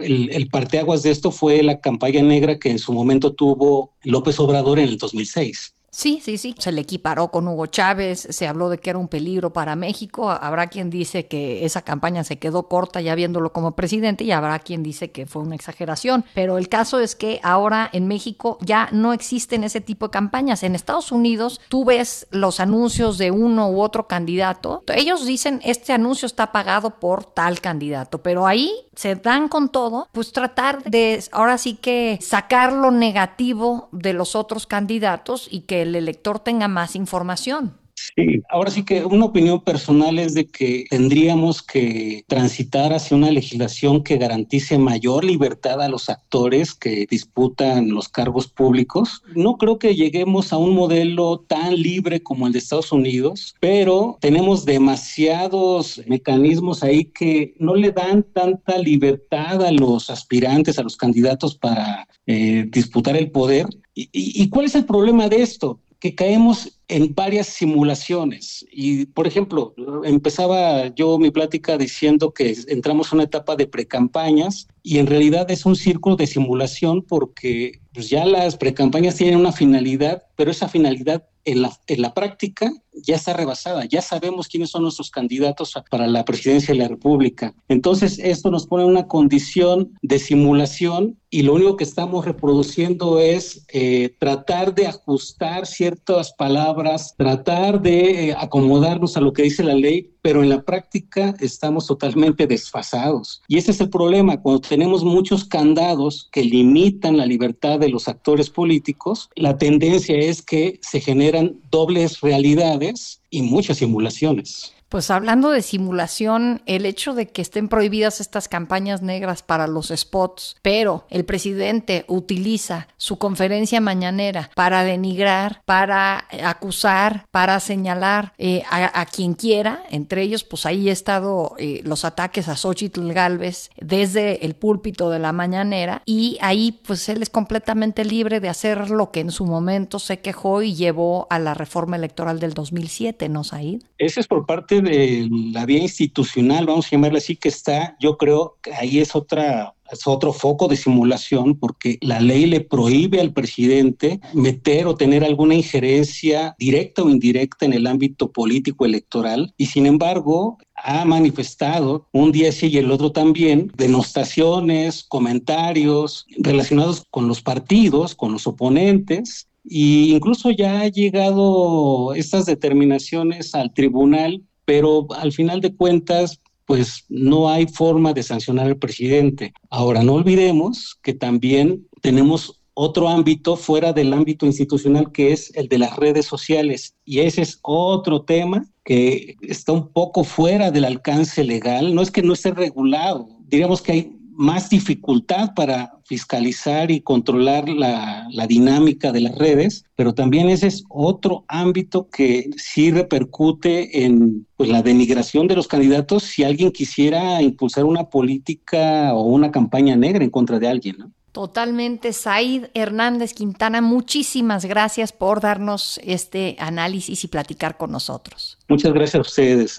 el, 0.00 0.48
parteaguas 0.50 1.02
de 1.02 1.10
esto 1.10 1.30
fue 1.30 1.62
la 1.62 1.80
campaña 1.80 2.22
negra 2.22 2.58
que 2.58 2.70
en 2.70 2.78
su 2.78 2.92
momento 2.92 3.32
tuvo 3.32 3.94
López 4.02 4.38
Obrador 4.40 4.78
en 4.78 4.88
el 4.88 4.98
2006. 4.98 5.74
Sí, 5.90 6.20
sí, 6.22 6.36
sí. 6.38 6.54
Se 6.58 6.70
le 6.70 6.82
equiparó 6.82 7.28
con 7.32 7.48
Hugo 7.48 7.66
Chávez, 7.66 8.28
se 8.30 8.46
habló 8.46 8.68
de 8.68 8.78
que 8.78 8.90
era 8.90 8.98
un 8.98 9.08
peligro 9.08 9.52
para 9.52 9.74
México. 9.74 10.30
Habrá 10.30 10.66
quien 10.66 10.90
dice 10.90 11.26
que 11.26 11.64
esa 11.64 11.82
campaña 11.82 12.24
se 12.24 12.38
quedó 12.38 12.68
corta 12.68 13.00
ya 13.00 13.14
viéndolo 13.14 13.52
como 13.52 13.74
presidente 13.74 14.22
y 14.22 14.30
habrá 14.30 14.58
quien 14.58 14.82
dice 14.82 15.10
que 15.10 15.26
fue 15.26 15.42
una 15.42 15.54
exageración. 15.54 16.24
Pero 16.34 16.58
el 16.58 16.68
caso 16.68 17.00
es 17.00 17.16
que 17.16 17.40
ahora 17.42 17.88
en 17.92 18.06
México 18.06 18.58
ya 18.60 18.88
no 18.92 19.12
existen 19.12 19.64
ese 19.64 19.80
tipo 19.80 20.06
de 20.06 20.12
campañas. 20.12 20.62
En 20.62 20.74
Estados 20.74 21.10
Unidos 21.10 21.60
tú 21.68 21.84
ves 21.84 22.26
los 22.30 22.60
anuncios 22.60 23.16
de 23.16 23.30
uno 23.30 23.70
u 23.70 23.80
otro 23.80 24.06
candidato. 24.06 24.84
Ellos 24.94 25.24
dicen 25.24 25.60
este 25.64 25.94
anuncio 25.94 26.26
está 26.26 26.52
pagado 26.52 27.00
por 27.00 27.24
tal 27.24 27.60
candidato, 27.60 28.22
pero 28.22 28.46
ahí 28.46 28.70
se 28.98 29.14
dan 29.14 29.46
con 29.48 29.68
todo, 29.68 30.08
pues 30.10 30.32
tratar 30.32 30.82
de 30.82 31.22
ahora 31.30 31.56
sí 31.56 31.74
que 31.74 32.18
sacar 32.20 32.72
lo 32.72 32.90
negativo 32.90 33.88
de 33.92 34.12
los 34.12 34.34
otros 34.34 34.66
candidatos 34.66 35.46
y 35.48 35.60
que 35.60 35.82
el 35.82 35.94
elector 35.94 36.40
tenga 36.40 36.66
más 36.66 36.96
información. 36.96 37.78
Sí, 38.16 38.42
ahora 38.48 38.70
sí 38.70 38.84
que 38.84 39.04
una 39.04 39.26
opinión 39.26 39.62
personal 39.62 40.18
es 40.18 40.34
de 40.34 40.46
que 40.46 40.84
tendríamos 40.90 41.62
que 41.62 42.24
transitar 42.26 42.92
hacia 42.92 43.16
una 43.16 43.30
legislación 43.30 44.02
que 44.02 44.18
garantice 44.18 44.78
mayor 44.78 45.24
libertad 45.24 45.80
a 45.82 45.88
los 45.88 46.08
actores 46.08 46.74
que 46.74 47.06
disputan 47.10 47.90
los 47.90 48.08
cargos 48.08 48.48
públicos. 48.48 49.22
No 49.34 49.56
creo 49.56 49.78
que 49.78 49.94
lleguemos 49.94 50.52
a 50.52 50.58
un 50.58 50.74
modelo 50.74 51.44
tan 51.46 51.74
libre 51.80 52.22
como 52.22 52.46
el 52.46 52.52
de 52.52 52.58
Estados 52.58 52.92
Unidos, 52.92 53.54
pero 53.60 54.18
tenemos 54.20 54.64
demasiados 54.64 56.02
mecanismos 56.06 56.82
ahí 56.82 57.06
que 57.06 57.54
no 57.58 57.74
le 57.74 57.92
dan 57.92 58.24
tanta 58.32 58.78
libertad 58.78 59.64
a 59.64 59.72
los 59.72 60.10
aspirantes, 60.10 60.78
a 60.78 60.82
los 60.82 60.96
candidatos 60.96 61.56
para 61.56 62.06
eh, 62.26 62.66
disputar 62.68 63.16
el 63.16 63.30
poder. 63.30 63.66
¿Y, 63.94 64.08
¿Y 64.12 64.48
cuál 64.48 64.66
es 64.66 64.74
el 64.74 64.84
problema 64.84 65.28
de 65.28 65.42
esto? 65.42 65.80
que 66.00 66.14
caemos 66.14 66.77
en 66.88 67.14
varias 67.14 67.46
simulaciones. 67.46 68.66
Y, 68.72 69.06
por 69.06 69.26
ejemplo, 69.26 69.74
empezaba 70.04 70.88
yo 70.94 71.18
mi 71.18 71.30
plática 71.30 71.76
diciendo 71.76 72.32
que 72.32 72.56
entramos 72.68 73.12
a 73.12 73.16
una 73.16 73.24
etapa 73.24 73.56
de 73.56 73.66
precampañas 73.66 74.66
y 74.82 74.98
en 74.98 75.06
realidad 75.06 75.50
es 75.50 75.66
un 75.66 75.76
círculo 75.76 76.16
de 76.16 76.26
simulación 76.26 77.02
porque 77.02 77.80
pues, 77.92 78.08
ya 78.08 78.24
las 78.24 78.56
precampañas 78.56 79.16
tienen 79.16 79.38
una 79.38 79.52
finalidad, 79.52 80.22
pero 80.36 80.50
esa 80.50 80.68
finalidad 80.68 81.24
en 81.44 81.62
la, 81.62 81.72
en 81.86 82.02
la 82.02 82.14
práctica 82.14 82.70
ya 82.92 83.16
está 83.16 83.32
rebasada, 83.32 83.84
ya 83.86 84.02
sabemos 84.02 84.48
quiénes 84.48 84.70
son 84.70 84.82
nuestros 84.82 85.10
candidatos 85.10 85.74
para 85.90 86.06
la 86.06 86.24
presidencia 86.24 86.74
de 86.74 86.80
la 86.80 86.88
República. 86.88 87.54
Entonces, 87.68 88.18
esto 88.18 88.50
nos 88.50 88.66
pone 88.66 88.84
una 88.84 89.06
condición 89.06 89.92
de 90.02 90.18
simulación 90.18 91.18
y 91.30 91.42
lo 91.42 91.54
único 91.54 91.76
que 91.76 91.84
estamos 91.84 92.24
reproduciendo 92.24 93.18
es 93.20 93.64
eh, 93.72 94.14
tratar 94.18 94.74
de 94.74 94.86
ajustar 94.86 95.66
ciertas 95.66 96.32
palabras, 96.32 96.77
tratar 97.16 97.80
de 97.80 98.28
eh, 98.28 98.36
acomodarnos 98.38 99.16
a 99.16 99.20
lo 99.20 99.32
que 99.32 99.42
dice 99.42 99.62
la 99.62 99.74
ley, 99.74 100.10
pero 100.22 100.42
en 100.42 100.48
la 100.48 100.62
práctica 100.62 101.34
estamos 101.40 101.86
totalmente 101.86 102.46
desfasados. 102.46 103.42
Y 103.48 103.58
ese 103.58 103.70
es 103.70 103.80
el 103.80 103.90
problema, 103.90 104.40
cuando 104.40 104.60
tenemos 104.60 105.04
muchos 105.04 105.44
candados 105.44 106.28
que 106.32 106.44
limitan 106.44 107.16
la 107.16 107.26
libertad 107.26 107.78
de 107.78 107.88
los 107.88 108.08
actores 108.08 108.50
políticos, 108.50 109.30
la 109.36 109.56
tendencia 109.56 110.16
es 110.16 110.42
que 110.42 110.78
se 110.82 111.00
generan 111.00 111.60
dobles 111.70 112.20
realidades 112.20 113.20
y 113.30 113.42
muchas 113.42 113.78
simulaciones. 113.78 114.72
Pues 114.88 115.10
hablando 115.10 115.50
de 115.50 115.60
simulación, 115.60 116.62
el 116.64 116.86
hecho 116.86 117.12
de 117.12 117.28
que 117.28 117.42
estén 117.42 117.68
prohibidas 117.68 118.20
estas 118.20 118.48
campañas 118.48 119.02
negras 119.02 119.42
para 119.42 119.66
los 119.66 119.92
spots, 119.94 120.56
pero 120.62 121.04
el 121.10 121.26
presidente 121.26 122.06
utiliza 122.08 122.88
su 122.96 123.18
conferencia 123.18 123.82
mañanera 123.82 124.50
para 124.54 124.84
denigrar, 124.84 125.60
para 125.66 126.24
acusar, 126.42 127.26
para 127.30 127.60
señalar 127.60 128.32
eh, 128.38 128.62
a, 128.70 129.04
quien 129.04 129.34
quiera, 129.34 129.82
entre 129.90 130.22
ellos, 130.22 130.42
pues 130.42 130.64
ahí 130.64 130.88
ha 130.88 130.92
estado 130.92 131.54
eh, 131.58 131.82
los 131.84 132.06
ataques 132.06 132.48
a 132.48 132.56
Xochitl 132.56 133.12
Galvez 133.12 133.70
desde 133.78 134.46
el 134.46 134.54
púlpito 134.54 135.10
de 135.10 135.18
la 135.18 135.32
mañanera 135.32 136.02
y 136.06 136.38
ahí 136.40 136.80
pues 136.86 137.10
él 137.10 137.20
es 137.20 137.28
completamente 137.28 138.06
libre 138.06 138.40
de 138.40 138.48
hacer 138.48 138.88
lo 138.88 139.10
que 139.10 139.20
en 139.20 139.32
su 139.32 139.44
momento 139.44 139.98
se 139.98 140.20
quejó 140.20 140.62
y 140.62 140.74
llevó 140.74 141.26
a 141.28 141.38
la 141.38 141.52
reforma 141.52 141.96
electoral 141.96 142.40
del 142.40 142.54
2007, 142.54 143.28
¿no, 143.28 143.44
Said? 143.44 143.82
Ese 143.98 144.20
es 144.20 144.26
por 144.26 144.46
parte 144.46 144.77
de 144.80 145.28
la 145.30 145.66
vía 145.66 145.78
institucional, 145.78 146.66
vamos 146.66 146.86
a 146.86 146.90
llamarle 146.90 147.18
así, 147.18 147.36
que 147.36 147.48
está, 147.48 147.96
yo 148.00 148.16
creo 148.16 148.58
que 148.62 148.74
ahí 148.74 148.98
es 148.98 149.14
otra 149.14 149.74
es 149.90 150.06
otro 150.06 150.32
foco 150.32 150.68
de 150.68 150.76
simulación 150.76 151.56
porque 151.58 151.98
la 152.00 152.20
ley 152.20 152.46
le 152.46 152.60
prohíbe 152.60 153.20
al 153.20 153.32
presidente 153.32 154.20
meter 154.32 154.86
o 154.86 154.96
tener 154.96 155.24
alguna 155.24 155.54
injerencia 155.54 156.54
directa 156.58 157.02
o 157.02 157.10
indirecta 157.10 157.64
en 157.64 157.72
el 157.72 157.86
ámbito 157.86 158.30
político 158.30 158.84
electoral 158.84 159.54
y 159.56 159.66
sin 159.66 159.86
embargo 159.86 160.58
ha 160.74 161.04
manifestado 161.04 162.06
un 162.12 162.32
día 162.32 162.52
sí 162.52 162.68
y 162.68 162.78
el 162.78 162.90
otro 162.90 163.12
también 163.12 163.72
denostaciones, 163.76 165.04
comentarios 165.04 166.26
relacionados 166.38 167.04
con 167.10 167.26
los 167.26 167.42
partidos, 167.42 168.14
con 168.14 168.32
los 168.32 168.46
oponentes 168.46 169.48
y 169.64 170.14
incluso 170.14 170.50
ya 170.50 170.80
ha 170.80 170.88
llegado 170.88 172.14
estas 172.14 172.46
determinaciones 172.46 173.54
al 173.54 173.72
tribunal 173.74 174.42
pero 174.68 175.06
al 175.16 175.32
final 175.32 175.62
de 175.62 175.74
cuentas, 175.74 176.40
pues 176.66 177.06
no 177.08 177.48
hay 177.48 177.66
forma 177.66 178.12
de 178.12 178.22
sancionar 178.22 178.66
al 178.66 178.76
presidente. 178.76 179.54
Ahora, 179.70 180.02
no 180.02 180.12
olvidemos 180.12 180.98
que 181.02 181.14
también 181.14 181.88
tenemos 182.02 182.60
otro 182.74 183.08
ámbito 183.08 183.56
fuera 183.56 183.94
del 183.94 184.12
ámbito 184.12 184.44
institucional 184.44 185.10
que 185.10 185.32
es 185.32 185.56
el 185.56 185.68
de 185.68 185.78
las 185.78 185.96
redes 185.96 186.26
sociales 186.26 186.94
y 187.06 187.20
ese 187.20 187.40
es 187.40 187.58
otro 187.62 188.24
tema 188.24 188.68
que 188.84 189.36
está 189.40 189.72
un 189.72 189.88
poco 189.90 190.22
fuera 190.22 190.70
del 190.70 190.84
alcance 190.84 191.44
legal, 191.44 191.94
no 191.94 192.02
es 192.02 192.10
que 192.10 192.22
no 192.22 192.34
esté 192.34 192.50
regulado, 192.50 193.26
diríamos 193.48 193.80
que 193.80 193.92
hay 193.92 194.12
más 194.32 194.68
dificultad 194.68 195.54
para 195.54 195.97
fiscalizar 196.08 196.90
y 196.90 197.02
controlar 197.02 197.68
la, 197.68 198.26
dinámica 198.48 199.12
de 199.12 199.20
las 199.20 199.36
redes, 199.36 199.84
pero 199.94 200.14
también 200.14 200.48
ese 200.48 200.68
es 200.68 200.84
otro 200.88 201.44
ámbito 201.48 202.08
que 202.08 202.48
sí 202.56 202.90
repercute 202.90 204.04
en 204.04 204.46
pues, 204.56 204.70
la 204.70 204.82
denigración 204.82 205.46
de 205.48 205.54
los 205.54 205.68
candidatos 205.68 206.22
si 206.22 206.44
alguien 206.44 206.72
quisiera 206.72 207.42
impulsar 207.42 207.84
una 207.84 208.04
política 208.04 209.12
o 209.12 209.24
una 209.24 209.50
campaña 209.50 209.96
negra 209.96 210.24
en 210.24 210.30
contra 210.30 210.58
de 210.58 210.68
alguien. 210.68 210.96
¿no? 210.98 211.10
Totalmente, 211.32 212.14
Said 212.14 212.70
Hernández 212.72 213.34
Quintana, 213.34 213.82
muchísimas 213.82 214.64
gracias 214.64 215.12
por 215.12 215.42
darnos 215.42 216.00
este 216.02 216.56
análisis 216.58 217.22
y 217.22 217.28
platicar 217.28 217.76
con 217.76 217.92
nosotros. 217.92 218.56
Muchas 218.66 218.94
gracias 218.94 219.16
a 219.16 219.20
ustedes. 219.20 219.78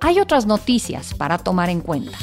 Hay 0.00 0.18
otras 0.18 0.46
noticias 0.46 1.14
para 1.14 1.36
tomar 1.38 1.68
en 1.68 1.80
cuenta. 1.80 2.16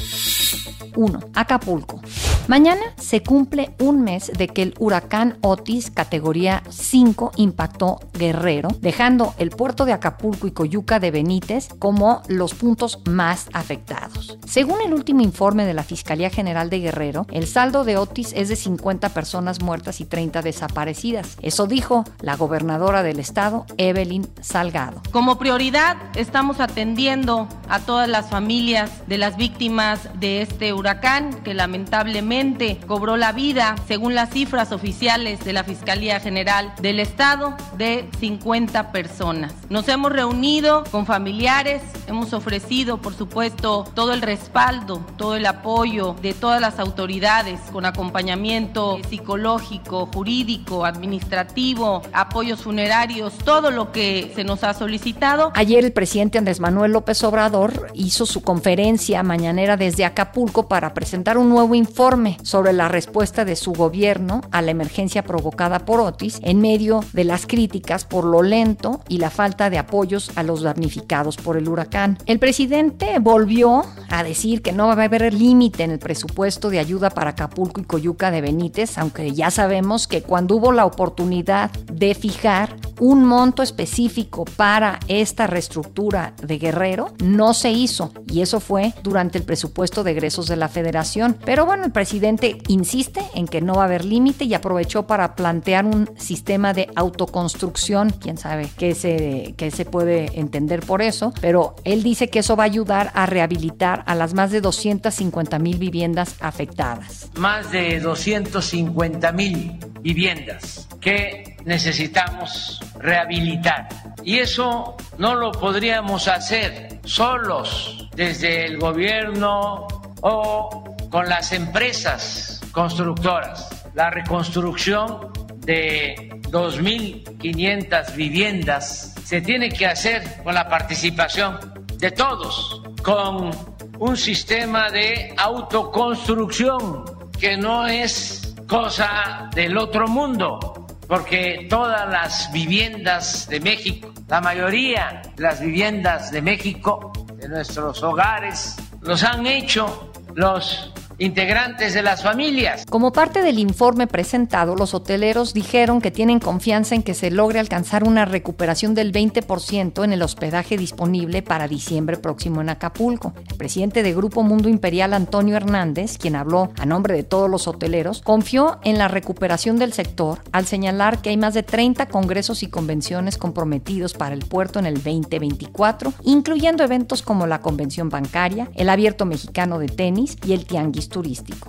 1. 0.96 1.20
Acapulco. 1.34 2.00
Mañana 2.48 2.80
se 2.96 3.22
cumple 3.22 3.74
un 3.78 4.00
mes 4.04 4.32
de 4.34 4.48
que 4.48 4.62
el 4.62 4.74
huracán 4.78 5.36
Otis 5.42 5.90
categoría 5.90 6.62
5 6.70 7.32
impactó 7.36 8.00
Guerrero, 8.14 8.70
dejando 8.80 9.34
el 9.36 9.50
puerto 9.50 9.84
de 9.84 9.92
Acapulco 9.92 10.46
y 10.46 10.52
Coyuca 10.52 10.98
de 10.98 11.10
Benítez 11.10 11.68
como 11.78 12.22
los 12.26 12.54
puntos 12.54 13.00
más 13.04 13.50
afectados. 13.52 14.38
Según 14.46 14.78
el 14.80 14.94
último 14.94 15.20
informe 15.20 15.66
de 15.66 15.74
la 15.74 15.82
Fiscalía 15.82 16.30
General 16.30 16.70
de 16.70 16.80
Guerrero, 16.80 17.26
el 17.32 17.46
saldo 17.46 17.84
de 17.84 17.98
Otis 17.98 18.32
es 18.34 18.48
de 18.48 18.56
50 18.56 19.10
personas 19.10 19.60
muertas 19.60 20.00
y 20.00 20.06
30 20.06 20.40
desaparecidas. 20.40 21.36
Eso 21.42 21.66
dijo 21.66 22.04
la 22.22 22.36
gobernadora 22.36 23.02
del 23.02 23.20
estado, 23.20 23.66
Evelyn 23.76 24.26
Salgado. 24.40 25.02
Como 25.10 25.38
prioridad 25.38 25.98
estamos 26.14 26.60
atendiendo 26.60 27.46
a 27.68 27.80
todas 27.80 28.08
las 28.08 28.30
familias 28.30 29.06
de 29.06 29.18
las 29.18 29.36
víctimas 29.36 30.08
de 30.18 30.40
este 30.40 30.72
huracán 30.72 31.34
que 31.44 31.52
lamentablemente 31.52 32.37
cobró 32.86 33.16
la 33.16 33.32
vida, 33.32 33.74
según 33.88 34.14
las 34.14 34.30
cifras 34.30 34.70
oficiales 34.70 35.44
de 35.44 35.52
la 35.52 35.64
Fiscalía 35.64 36.20
General 36.20 36.72
del 36.80 37.00
Estado, 37.00 37.56
de 37.76 38.08
50 38.20 38.92
personas. 38.92 39.52
Nos 39.70 39.88
hemos 39.88 40.12
reunido 40.12 40.84
con 40.92 41.04
familiares, 41.04 41.82
hemos 42.06 42.32
ofrecido, 42.32 42.98
por 42.98 43.14
supuesto, 43.14 43.84
todo 43.92 44.12
el 44.12 44.22
respaldo, 44.22 45.04
todo 45.16 45.34
el 45.34 45.46
apoyo 45.46 46.14
de 46.22 46.32
todas 46.32 46.60
las 46.60 46.78
autoridades 46.78 47.58
con 47.72 47.84
acompañamiento 47.84 48.98
psicológico, 49.10 50.08
jurídico, 50.14 50.84
administrativo, 50.84 52.02
apoyos 52.12 52.62
funerarios, 52.62 53.36
todo 53.38 53.72
lo 53.72 53.90
que 53.90 54.30
se 54.36 54.44
nos 54.44 54.62
ha 54.62 54.74
solicitado. 54.74 55.50
Ayer 55.56 55.84
el 55.84 55.92
presidente 55.92 56.38
Andrés 56.38 56.60
Manuel 56.60 56.92
López 56.92 57.24
Obrador 57.24 57.88
hizo 57.94 58.26
su 58.26 58.42
conferencia 58.42 59.24
mañanera 59.24 59.76
desde 59.76 60.04
Acapulco 60.04 60.68
para 60.68 60.94
presentar 60.94 61.36
un 61.36 61.48
nuevo 61.48 61.74
informe 61.74 62.27
sobre 62.42 62.72
la 62.72 62.88
respuesta 62.88 63.44
de 63.44 63.56
su 63.56 63.72
gobierno 63.72 64.42
a 64.50 64.62
la 64.62 64.70
emergencia 64.70 65.22
provocada 65.22 65.80
por 65.80 66.00
Otis 66.00 66.40
en 66.42 66.60
medio 66.60 67.04
de 67.12 67.24
las 67.24 67.46
críticas 67.46 68.04
por 68.04 68.24
lo 68.24 68.42
lento 68.42 69.00
y 69.08 69.18
la 69.18 69.30
falta 69.30 69.70
de 69.70 69.78
apoyos 69.78 70.30
a 70.36 70.42
los 70.42 70.62
damnificados 70.62 71.36
por 71.36 71.56
el 71.56 71.68
huracán. 71.68 72.18
El 72.26 72.38
presidente 72.38 73.18
volvió 73.20 73.82
a 74.08 74.22
decir 74.22 74.62
que 74.62 74.72
no 74.72 74.86
va 74.86 74.92
a 74.92 75.04
haber 75.04 75.32
límite 75.32 75.84
en 75.84 75.90
el 75.90 75.98
presupuesto 75.98 76.70
de 76.70 76.78
ayuda 76.78 77.10
para 77.10 77.30
Acapulco 77.30 77.80
y 77.80 77.84
Coyuca 77.84 78.30
de 78.30 78.40
Benítez, 78.40 78.98
aunque 78.98 79.32
ya 79.32 79.50
sabemos 79.50 80.06
que 80.06 80.22
cuando 80.22 80.56
hubo 80.56 80.72
la 80.72 80.86
oportunidad 80.86 81.70
de 81.70 82.14
fijar 82.14 82.76
un 83.00 83.24
monto 83.24 83.62
específico 83.62 84.44
para 84.56 84.98
esta 85.08 85.46
reestructura 85.46 86.34
de 86.42 86.58
Guerrero, 86.58 87.12
no 87.22 87.54
se 87.54 87.70
hizo 87.70 88.12
y 88.30 88.40
eso 88.40 88.60
fue 88.60 88.92
durante 89.02 89.38
el 89.38 89.44
presupuesto 89.44 90.04
de 90.04 90.12
egresos 90.12 90.48
de 90.48 90.56
la 90.56 90.68
federación. 90.68 91.36
Pero 91.44 91.66
bueno, 91.66 91.84
el 91.84 91.92
presidente 91.92 92.58
insiste 92.68 93.20
en 93.34 93.46
que 93.46 93.60
no 93.60 93.74
va 93.74 93.82
a 93.82 93.86
haber 93.86 94.04
límite 94.04 94.44
y 94.44 94.54
aprovechó 94.54 95.06
para 95.06 95.36
plantear 95.36 95.84
un 95.84 96.10
sistema 96.16 96.72
de 96.72 96.88
autoconstrucción, 96.96 98.10
quién 98.10 98.38
sabe 98.38 98.68
qué 98.76 98.94
se, 98.94 99.54
qué 99.56 99.70
se 99.70 99.84
puede 99.84 100.38
entender 100.38 100.80
por 100.80 101.02
eso, 101.02 101.32
pero 101.40 101.76
él 101.84 102.02
dice 102.02 102.28
que 102.28 102.40
eso 102.40 102.56
va 102.56 102.64
a 102.64 102.66
ayudar 102.66 103.10
a 103.14 103.26
rehabilitar 103.26 103.97
a 104.06 104.14
las 104.14 104.34
más 104.34 104.50
de 104.50 104.60
250 104.60 105.58
mil 105.58 105.78
viviendas 105.78 106.36
afectadas. 106.40 107.30
Más 107.36 107.70
de 107.70 108.00
250 108.00 109.32
mil 109.32 109.78
viviendas 110.00 110.88
que 111.00 111.56
necesitamos 111.64 112.80
rehabilitar. 112.98 113.88
Y 114.24 114.38
eso 114.38 114.96
no 115.18 115.34
lo 115.34 115.52
podríamos 115.52 116.28
hacer 116.28 117.00
solos 117.04 118.08
desde 118.14 118.66
el 118.66 118.78
gobierno 118.78 119.86
o 120.22 120.96
con 121.10 121.28
las 121.28 121.52
empresas 121.52 122.60
constructoras. 122.72 123.68
La 123.94 124.10
reconstrucción 124.10 125.32
de 125.58 126.30
2.500 126.50 128.14
viviendas 128.14 129.14
se 129.24 129.40
tiene 129.40 129.68
que 129.68 129.86
hacer 129.86 130.42
con 130.42 130.54
la 130.54 130.68
participación 130.68 131.58
de 131.98 132.10
todos, 132.10 132.82
con 133.02 133.50
un 133.98 134.16
sistema 134.16 134.90
de 134.90 135.34
autoconstrucción 135.36 137.04
que 137.38 137.56
no 137.56 137.86
es 137.86 138.54
cosa 138.68 139.48
del 139.54 139.76
otro 139.76 140.06
mundo, 140.06 140.86
porque 141.06 141.66
todas 141.68 142.08
las 142.08 142.52
viviendas 142.52 143.48
de 143.48 143.60
México, 143.60 144.12
la 144.28 144.40
mayoría 144.40 145.22
de 145.34 145.42
las 145.42 145.60
viviendas 145.60 146.30
de 146.30 146.42
México, 146.42 147.12
de 147.36 147.48
nuestros 147.48 148.02
hogares, 148.02 148.76
los 149.00 149.22
han 149.24 149.46
hecho 149.46 150.12
los 150.34 150.92
integrantes 151.18 151.94
de 151.94 152.02
las 152.02 152.22
familias. 152.22 152.86
Como 152.88 153.12
parte 153.12 153.42
del 153.42 153.58
informe 153.58 154.06
presentado, 154.06 154.76
los 154.76 154.94
hoteleros 154.94 155.52
dijeron 155.52 156.00
que 156.00 156.12
tienen 156.12 156.38
confianza 156.38 156.94
en 156.94 157.02
que 157.02 157.14
se 157.14 157.30
logre 157.30 157.58
alcanzar 157.58 158.04
una 158.04 158.24
recuperación 158.24 158.94
del 158.94 159.12
20% 159.12 160.04
en 160.04 160.12
el 160.12 160.22
hospedaje 160.22 160.76
disponible 160.76 161.42
para 161.42 161.66
diciembre 161.66 162.16
próximo 162.16 162.60
en 162.60 162.68
Acapulco. 162.68 163.34
El 163.50 163.56
presidente 163.56 164.02
de 164.02 164.14
Grupo 164.14 164.42
Mundo 164.42 164.68
Imperial, 164.68 165.12
Antonio 165.12 165.56
Hernández, 165.56 166.18
quien 166.18 166.36
habló 166.36 166.70
a 166.78 166.86
nombre 166.86 167.14
de 167.14 167.24
todos 167.24 167.50
los 167.50 167.66
hoteleros, 167.66 168.22
confió 168.22 168.78
en 168.84 168.98
la 168.98 169.08
recuperación 169.08 169.78
del 169.78 169.92
sector 169.92 170.38
al 170.52 170.66
señalar 170.66 171.20
que 171.20 171.30
hay 171.30 171.36
más 171.36 171.54
de 171.54 171.64
30 171.64 172.06
congresos 172.06 172.62
y 172.62 172.68
convenciones 172.68 173.38
comprometidos 173.38 174.14
para 174.14 174.34
el 174.34 174.44
puerto 174.44 174.78
en 174.78 174.86
el 174.86 174.94
2024, 174.94 176.12
incluyendo 176.22 176.84
eventos 176.84 177.22
como 177.22 177.48
la 177.48 177.60
convención 177.60 178.08
bancaria, 178.08 178.70
el 178.76 178.88
abierto 178.88 179.24
mexicano 179.24 179.80
de 179.80 179.88
tenis 179.88 180.36
y 180.46 180.52
el 180.52 180.64
tianguis 180.64 181.07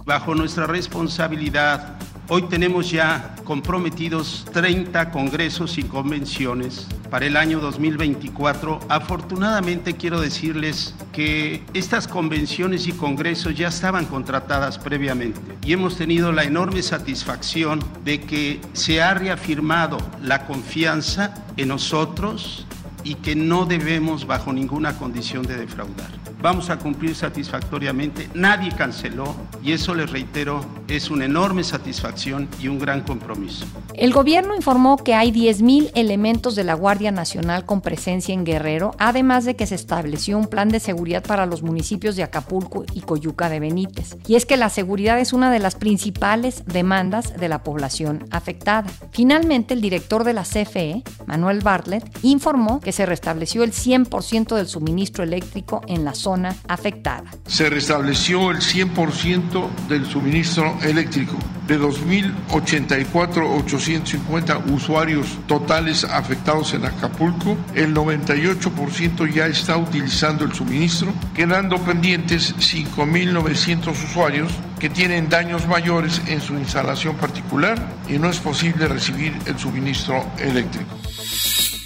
Bajo 0.06 0.36
nuestra 0.36 0.67
responsabilidad, 0.67 1.97
hoy 2.28 2.43
tenemos 2.43 2.91
ya 2.91 3.36
comprometidos 3.45 4.45
30 4.52 5.12
congresos 5.12 5.78
y 5.78 5.84
convenciones 5.84 6.88
para 7.10 7.25
el 7.25 7.38
año 7.38 7.60
2024. 7.60 8.82
Afortunadamente 8.89 9.95
quiero 9.95 10.19
decirles 10.19 10.93
que 11.13 11.63
estas 11.73 12.08
convenciones 12.08 12.88
y 12.88 12.91
congresos 12.91 13.56
ya 13.56 13.69
estaban 13.69 14.06
contratadas 14.08 14.78
previamente 14.78 15.39
y 15.65 15.71
hemos 15.73 15.95
tenido 15.95 16.32
la 16.32 16.43
enorme 16.43 16.82
satisfacción 16.82 17.80
de 18.04 18.19
que 18.19 18.60
se 18.73 19.02
ha 19.02 19.13
reafirmado 19.13 19.97
la 20.21 20.45
confianza 20.45 21.34
en 21.56 21.69
nosotros 21.69 22.67
y 23.06 23.15
que 23.15 23.36
no 23.36 23.65
debemos 23.65 24.28
bajo 24.28 24.52
ninguna 24.52 24.97
condición 24.97 25.43
de 25.43 25.56
defraudar 25.56 26.19
vamos 26.41 26.69
a 26.69 26.78
cumplir 26.78 27.15
satisfactoriamente. 27.15 28.30
Nadie 28.34 28.71
canceló 28.71 29.36
y 29.63 29.73
eso 29.73 29.93
les 29.93 30.10
reitero 30.10 30.65
es 30.88 31.10
una 31.12 31.25
enorme 31.25 31.63
satisfacción 31.63 32.47
y 32.60 32.67
un 32.67 32.80
gran 32.80 33.02
compromiso. 33.02 33.65
El 33.93 34.13
gobierno 34.13 34.56
informó 34.56 34.97
que 34.97 35.13
hay 35.13 35.32
10.000 35.32 35.91
elementos 35.95 36.56
de 36.56 36.63
la 36.63 36.73
Guardia 36.73 37.12
Nacional 37.12 37.65
con 37.65 37.82
presencia 37.82 38.34
en 38.34 38.45
Guerrero, 38.45 38.95
además 38.97 39.45
de 39.45 39.56
que 39.56 39.67
se 39.67 39.75
estableció 39.75 40.38
un 40.38 40.47
plan 40.47 40.69
de 40.69 40.80
seguridad 40.80 41.23
para 41.23 41.45
los 41.45 41.62
municipios 41.62 42.15
de 42.15 42.23
Acapulco 42.23 42.86
y 42.93 43.02
Coyuca 43.02 43.49
de 43.49 43.60
Benítez. 43.60 44.17
Y 44.28 44.36
es 44.36 44.45
que 44.45 44.58
la 44.58 44.69
seguridad 44.69 45.19
es 45.19 45.34
una 45.34 45.52
de 45.52 45.60
las 45.60 45.75
principales 45.75 46.63
demandas 46.65 47.38
de 47.38 47.49
la 47.49 47.63
población 47.63 48.25
afectada. 48.32 48.89
Finalmente, 49.12 49.73
el 49.73 49.82
director 49.82 50.23
de 50.23 50.34
la 50.34 50.43
CFE, 50.43 51.04
Manuel 51.25 51.60
Bartlett, 51.60 52.04
informó 52.23 52.80
que 52.80 52.91
se 52.91 53.06
restableció 53.06 53.63
el 53.63 53.73
100% 53.73 54.56
del 54.56 54.67
suministro 54.67 55.23
eléctrico 55.23 55.82
en 55.88 56.06
la 56.06 56.13
zona 56.13 56.29
zona 56.30 56.54
afectada. 56.68 57.32
Se 57.48 57.72
restableció 57.72 58.52
el 58.52 58.58
100% 58.58 59.88
del 59.88 60.06
suministro 60.06 60.78
eléctrico. 60.84 61.36
De 61.68 61.80
2.084.850 61.80 64.72
usuarios 64.72 65.39
totales 65.48 66.04
afectados 66.04 66.76
en 66.76 66.86
Acapulco, 66.86 67.58
el 67.74 67.96
98% 67.96 69.34
ya 69.34 69.48
está 69.48 69.76
utilizando 69.78 70.46
el 70.46 70.54
suministro, 70.54 71.12
quedando 71.34 71.80
pendientes 71.80 72.56
5.900 72.58 73.92
usuarios 73.92 74.52
que 74.80 74.89
tienen 74.89 75.30
daños 75.30 75.65
mayores 75.68 76.22
en 76.28 76.42
su 76.42 76.54
instalación 76.54 77.15
particular 77.15 77.80
y 78.08 78.20
no 78.20 78.30
es 78.30 78.39
posible 78.39 78.88
recibir 78.88 79.36
el 79.48 79.58
suministro 79.58 80.24
eléctrico. 80.38 80.96